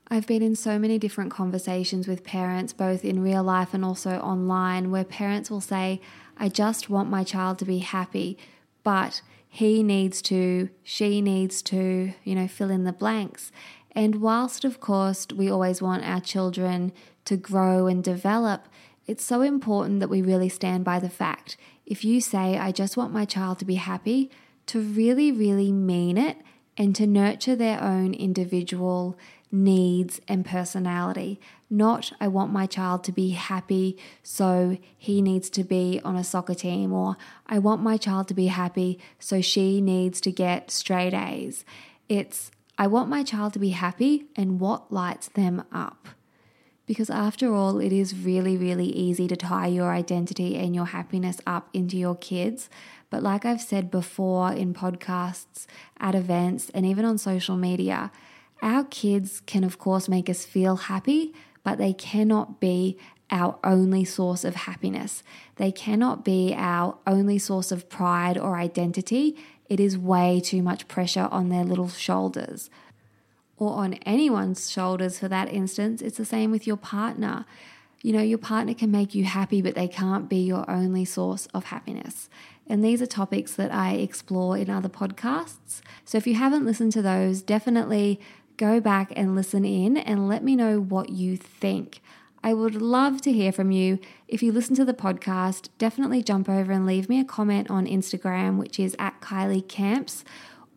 I've 0.09 0.27
been 0.27 0.41
in 0.41 0.55
so 0.55 0.79
many 0.79 0.97
different 0.97 1.31
conversations 1.31 2.07
with 2.07 2.23
parents, 2.23 2.71
both 2.71 3.03
in 3.03 3.21
real 3.21 3.43
life 3.43 3.73
and 3.73 3.83
also 3.83 4.19
online, 4.19 4.89
where 4.89 5.03
parents 5.03 5.51
will 5.51 5.61
say, 5.61 6.01
I 6.37 6.47
just 6.47 6.89
want 6.89 7.09
my 7.09 7.23
child 7.23 7.59
to 7.59 7.65
be 7.65 7.79
happy, 7.79 8.37
but 8.83 9.21
he 9.49 9.83
needs 9.83 10.21
to, 10.23 10.69
she 10.83 11.21
needs 11.21 11.61
to, 11.63 12.13
you 12.23 12.35
know, 12.35 12.47
fill 12.47 12.69
in 12.69 12.85
the 12.85 12.93
blanks. 12.93 13.51
And 13.91 14.21
whilst, 14.21 14.63
of 14.63 14.79
course, 14.79 15.27
we 15.35 15.49
always 15.49 15.81
want 15.81 16.05
our 16.05 16.21
children 16.21 16.93
to 17.25 17.35
grow 17.35 17.87
and 17.87 18.03
develop, 18.03 18.67
it's 19.07 19.25
so 19.25 19.41
important 19.41 19.99
that 19.99 20.09
we 20.09 20.21
really 20.21 20.49
stand 20.49 20.85
by 20.85 20.99
the 20.99 21.09
fact. 21.09 21.57
If 21.85 22.05
you 22.05 22.21
say, 22.21 22.57
I 22.57 22.71
just 22.71 22.95
want 22.95 23.11
my 23.11 23.25
child 23.25 23.59
to 23.59 23.65
be 23.65 23.75
happy, 23.75 24.29
to 24.67 24.79
really, 24.79 25.31
really 25.31 25.71
mean 25.71 26.17
it 26.17 26.37
and 26.77 26.95
to 26.95 27.07
nurture 27.07 27.55
their 27.55 27.81
own 27.81 28.13
individual 28.13 29.17
needs 29.51 30.21
and 30.27 30.45
personality. 30.45 31.39
Not, 31.69 32.11
I 32.19 32.27
want 32.27 32.53
my 32.53 32.65
child 32.65 33.03
to 33.05 33.11
be 33.11 33.31
happy, 33.31 33.97
so 34.23 34.77
he 34.97 35.21
needs 35.21 35.49
to 35.51 35.63
be 35.63 35.99
on 36.03 36.15
a 36.15 36.23
soccer 36.23 36.53
team, 36.53 36.93
or 36.93 37.17
I 37.47 37.59
want 37.59 37.81
my 37.81 37.97
child 37.97 38.27
to 38.29 38.33
be 38.33 38.47
happy, 38.47 38.99
so 39.19 39.41
she 39.41 39.81
needs 39.81 40.21
to 40.21 40.31
get 40.31 40.71
straight 40.71 41.13
A's. 41.13 41.65
It's, 42.07 42.51
I 42.77 42.87
want 42.87 43.09
my 43.09 43.23
child 43.23 43.53
to 43.53 43.59
be 43.59 43.69
happy 43.69 44.25
and 44.35 44.59
what 44.59 44.91
lights 44.91 45.29
them 45.29 45.63
up. 45.71 46.09
Because 46.87 47.09
after 47.09 47.53
all, 47.53 47.79
it 47.79 47.91
is 47.91 48.15
really, 48.15 48.57
really 48.57 48.87
easy 48.87 49.27
to 49.27 49.35
tie 49.35 49.67
your 49.67 49.91
identity 49.91 50.55
and 50.55 50.73
your 50.73 50.85
happiness 50.85 51.41
up 51.45 51.67
into 51.73 51.97
your 51.97 52.15
kids. 52.15 52.69
But 53.09 53.21
like 53.21 53.45
I've 53.45 53.61
said 53.61 53.91
before 53.91 54.53
in 54.53 54.73
podcasts, 54.73 55.67
at 55.99 56.15
events, 56.15 56.71
and 56.73 56.85
even 56.85 57.03
on 57.03 57.17
social 57.17 57.57
media, 57.57 58.09
our 58.61 58.85
kids 58.85 59.41
can, 59.45 59.65
of 59.65 59.77
course, 59.77 60.07
make 60.07 60.29
us 60.29 60.45
feel 60.45 60.77
happy, 60.77 61.33
but 61.61 61.77
they 61.77 61.91
cannot 61.93 62.61
be 62.61 62.97
our 63.29 63.59
only 63.65 64.05
source 64.05 64.45
of 64.45 64.55
happiness. 64.55 65.23
They 65.57 65.73
cannot 65.73 66.23
be 66.23 66.53
our 66.55 66.97
only 67.05 67.37
source 67.37 67.73
of 67.73 67.89
pride 67.89 68.37
or 68.37 68.55
identity. 68.55 69.35
It 69.67 69.81
is 69.81 69.97
way 69.97 70.39
too 70.39 70.63
much 70.63 70.87
pressure 70.87 71.27
on 71.29 71.49
their 71.49 71.65
little 71.65 71.89
shoulders 71.89 72.69
or 73.57 73.73
on 73.73 73.95
anyone's 74.05 74.69
shoulders 74.69 75.19
for 75.19 75.27
that 75.27 75.51
instance. 75.51 76.01
It's 76.01 76.17
the 76.17 76.25
same 76.25 76.51
with 76.51 76.67
your 76.67 76.77
partner. 76.77 77.45
You 78.01 78.13
know, 78.13 78.21
your 78.21 78.37
partner 78.37 78.73
can 78.73 78.91
make 78.91 79.15
you 79.15 79.23
happy, 79.23 79.61
but 79.61 79.75
they 79.75 79.87
can't 79.87 80.29
be 80.29 80.37
your 80.37 80.69
only 80.69 81.05
source 81.05 81.47
of 81.53 81.65
happiness. 81.65 82.29
And 82.67 82.83
these 82.83 83.01
are 83.01 83.07
topics 83.07 83.53
that 83.53 83.73
I 83.73 83.93
explore 83.93 84.57
in 84.57 84.69
other 84.69 84.89
podcasts. 84.89 85.81
So 86.05 86.17
if 86.17 86.27
you 86.27 86.35
haven't 86.35 86.65
listened 86.65 86.91
to 86.93 87.01
those, 87.01 87.41
definitely 87.41 88.19
go 88.57 88.79
back 88.79 89.11
and 89.15 89.35
listen 89.35 89.65
in 89.65 89.97
and 89.97 90.27
let 90.27 90.43
me 90.43 90.55
know 90.55 90.79
what 90.79 91.09
you 91.09 91.37
think. 91.37 92.01
I 92.43 92.53
would 92.53 92.75
love 92.75 93.21
to 93.21 93.31
hear 93.31 93.51
from 93.51 93.71
you. 93.71 93.99
If 94.27 94.43
you 94.43 94.51
listen 94.51 94.75
to 94.75 94.85
the 94.85 94.93
podcast, 94.93 95.69
definitely 95.77 96.21
jump 96.21 96.47
over 96.47 96.71
and 96.71 96.85
leave 96.85 97.09
me 97.09 97.19
a 97.19 97.25
comment 97.25 97.69
on 97.69 97.85
Instagram, 97.85 98.57
which 98.57 98.79
is 98.79 98.95
at 98.99 99.21
Kylie 99.21 99.67
Camps, 99.67 100.23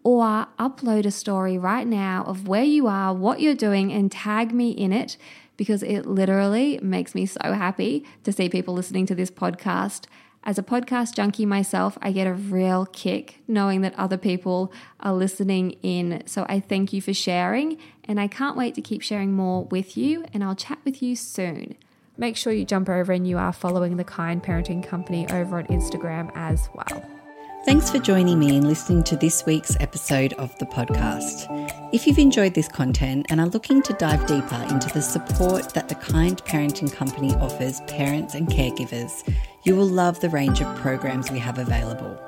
or 0.03 0.47
upload 0.59 1.05
a 1.05 1.11
story 1.11 1.59
right 1.59 1.87
now 1.87 2.25
of 2.25 2.49
where 2.49 2.65
you 2.65 2.87
are, 2.87 3.13
what 3.13 3.41
you're 3.41 3.55
doing, 3.55 3.93
and 3.93 4.11
tag 4.11 4.53
me 4.53 4.71
in 4.71 4.93
it 4.93 5.17
because 5.57 5.83
it 5.83 6.07
literally 6.07 6.79
makes 6.83 7.15
me 7.15 7.27
so 7.27 7.53
happy 7.53 8.05
to 8.25 8.33
see 8.33 8.49
people 8.49 8.73
listening 8.73 9.05
to 9.07 9.15
this 9.15 9.31
podcast. 9.31 10.07
As 10.43 10.59
a 10.59 10.63
podcast 10.63 11.15
junkie 11.15 11.45
myself, 11.45 11.99
I 12.01 12.13
get 12.13 12.27
a 12.27 12.33
real 12.33 12.87
kick 12.87 13.41
knowing 13.47 13.83
that 13.83 13.99
other 13.99 14.17
people 14.17 14.73
are 15.01 15.13
listening 15.13 15.73
in. 15.83 16.23
So 16.25 16.47
I 16.49 16.61
thank 16.61 16.95
you 16.95 17.03
for 17.03 17.13
sharing, 17.13 17.77
and 18.05 18.19
I 18.19 18.27
can't 18.27 18.57
wait 18.57 18.75
to 18.77 18.81
keep 18.81 19.03
sharing 19.03 19.35
more 19.35 19.65
with 19.65 19.99
you, 19.99 20.25
and 20.33 20.43
I'll 20.43 20.55
chat 20.55 20.79
with 20.83 21.03
you 21.03 21.15
soon. 21.15 21.77
Make 22.17 22.39
sure 22.39 22.55
you 22.55 22.65
jump 22.65 22.89
over 22.89 23.13
and 23.13 23.29
you 23.29 23.37
are 23.37 23.53
following 23.53 23.99
the 23.99 24.05
Kind 24.05 24.43
Parenting 24.43 24.87
Company 24.87 25.31
over 25.31 25.59
on 25.59 25.67
Instagram 25.67 26.31
as 26.35 26.71
well. 26.75 27.20
Thanks 27.67 27.91
for 27.91 27.99
joining 27.99 28.39
me 28.39 28.57
in 28.57 28.67
listening 28.67 29.05
to 29.05 29.17
this 29.17 29.45
week's 29.45 29.77
episode 29.81 30.33
of 30.35 30.57
the 30.59 30.65
podcast. 30.65 31.47
If 31.93 32.07
you've 32.07 32.19
enjoyed 32.19 32.55
this 32.55 32.69
content 32.69 33.27
and 33.29 33.39
are 33.39 33.49
looking 33.49 33.83
to 33.83 33.93
dive 33.93 34.27
deeper 34.27 34.67
into 34.71 34.89
the 34.89 35.03
support 35.03 35.75
that 35.75 35.91
the 35.91 35.95
Kind 35.95 36.43
Parenting 36.45 36.91
Company 36.91 37.35
offers 37.35 37.83
parents 37.83 38.35
and 38.35 38.49
caregivers, 38.49 39.31
you 39.65 39.77
will 39.77 39.87
love 39.87 40.21
the 40.21 40.31
range 40.31 40.63
of 40.63 40.75
programs 40.79 41.31
we 41.31 41.39
have 41.39 41.59
available. 41.59 42.19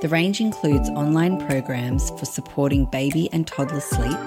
The 0.00 0.08
range 0.08 0.40
includes 0.40 0.88
online 0.88 1.46
programs 1.46 2.08
for 2.18 2.24
supporting 2.24 2.86
baby 2.86 3.28
and 3.32 3.46
toddler 3.46 3.80
sleep, 3.80 4.18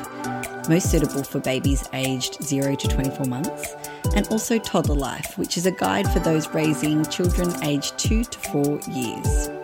most 0.69 0.91
suitable 0.91 1.23
for 1.23 1.39
babies 1.39 1.89
aged 1.93 2.43
0 2.43 2.75
to 2.75 2.87
24 2.87 3.25
months, 3.25 3.75
and 4.15 4.27
also 4.27 4.59
Toddler 4.59 4.95
Life, 4.95 5.35
which 5.39 5.57
is 5.57 5.65
a 5.65 5.71
guide 5.71 6.07
for 6.13 6.19
those 6.19 6.47
raising 6.49 7.03
children 7.05 7.51
aged 7.63 7.97
2 7.97 8.23
to 8.23 8.39
4 8.51 8.79
years. 8.91 9.56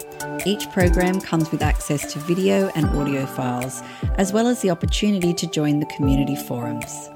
Each 0.45 0.69
program 0.71 1.21
comes 1.21 1.52
with 1.52 1.62
access 1.62 2.12
to 2.13 2.19
video 2.19 2.69
and 2.76 2.86
audio 2.97 3.26
files, 3.26 3.82
as 4.15 4.34
well 4.34 4.47
as 4.47 4.62
the 4.62 4.69
opportunity 4.69 5.34
to 5.34 5.47
join 5.47 5.80
the 5.80 5.86
community 5.88 6.36
forums. 6.36 7.10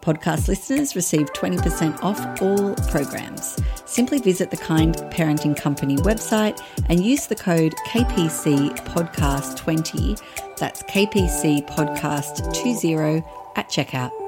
Podcast 0.00 0.48
listeners 0.48 0.96
receive 0.96 1.30
20% 1.32 2.02
off 2.02 2.40
all 2.40 2.74
programs. 2.90 3.58
Simply 3.84 4.18
visit 4.18 4.50
the 4.50 4.56
Kind 4.56 4.96
Parenting 5.10 5.56
Company 5.56 5.96
website 5.96 6.60
and 6.88 7.04
use 7.04 7.26
the 7.26 7.34
code 7.34 7.74
KPC 7.88 8.76
Podcast 8.86 9.56
20. 9.56 10.16
That's 10.56 10.82
KPC 10.84 11.68
Podcast 11.68 12.54
20 12.62 13.22
at 13.56 13.68
checkout. 13.68 14.27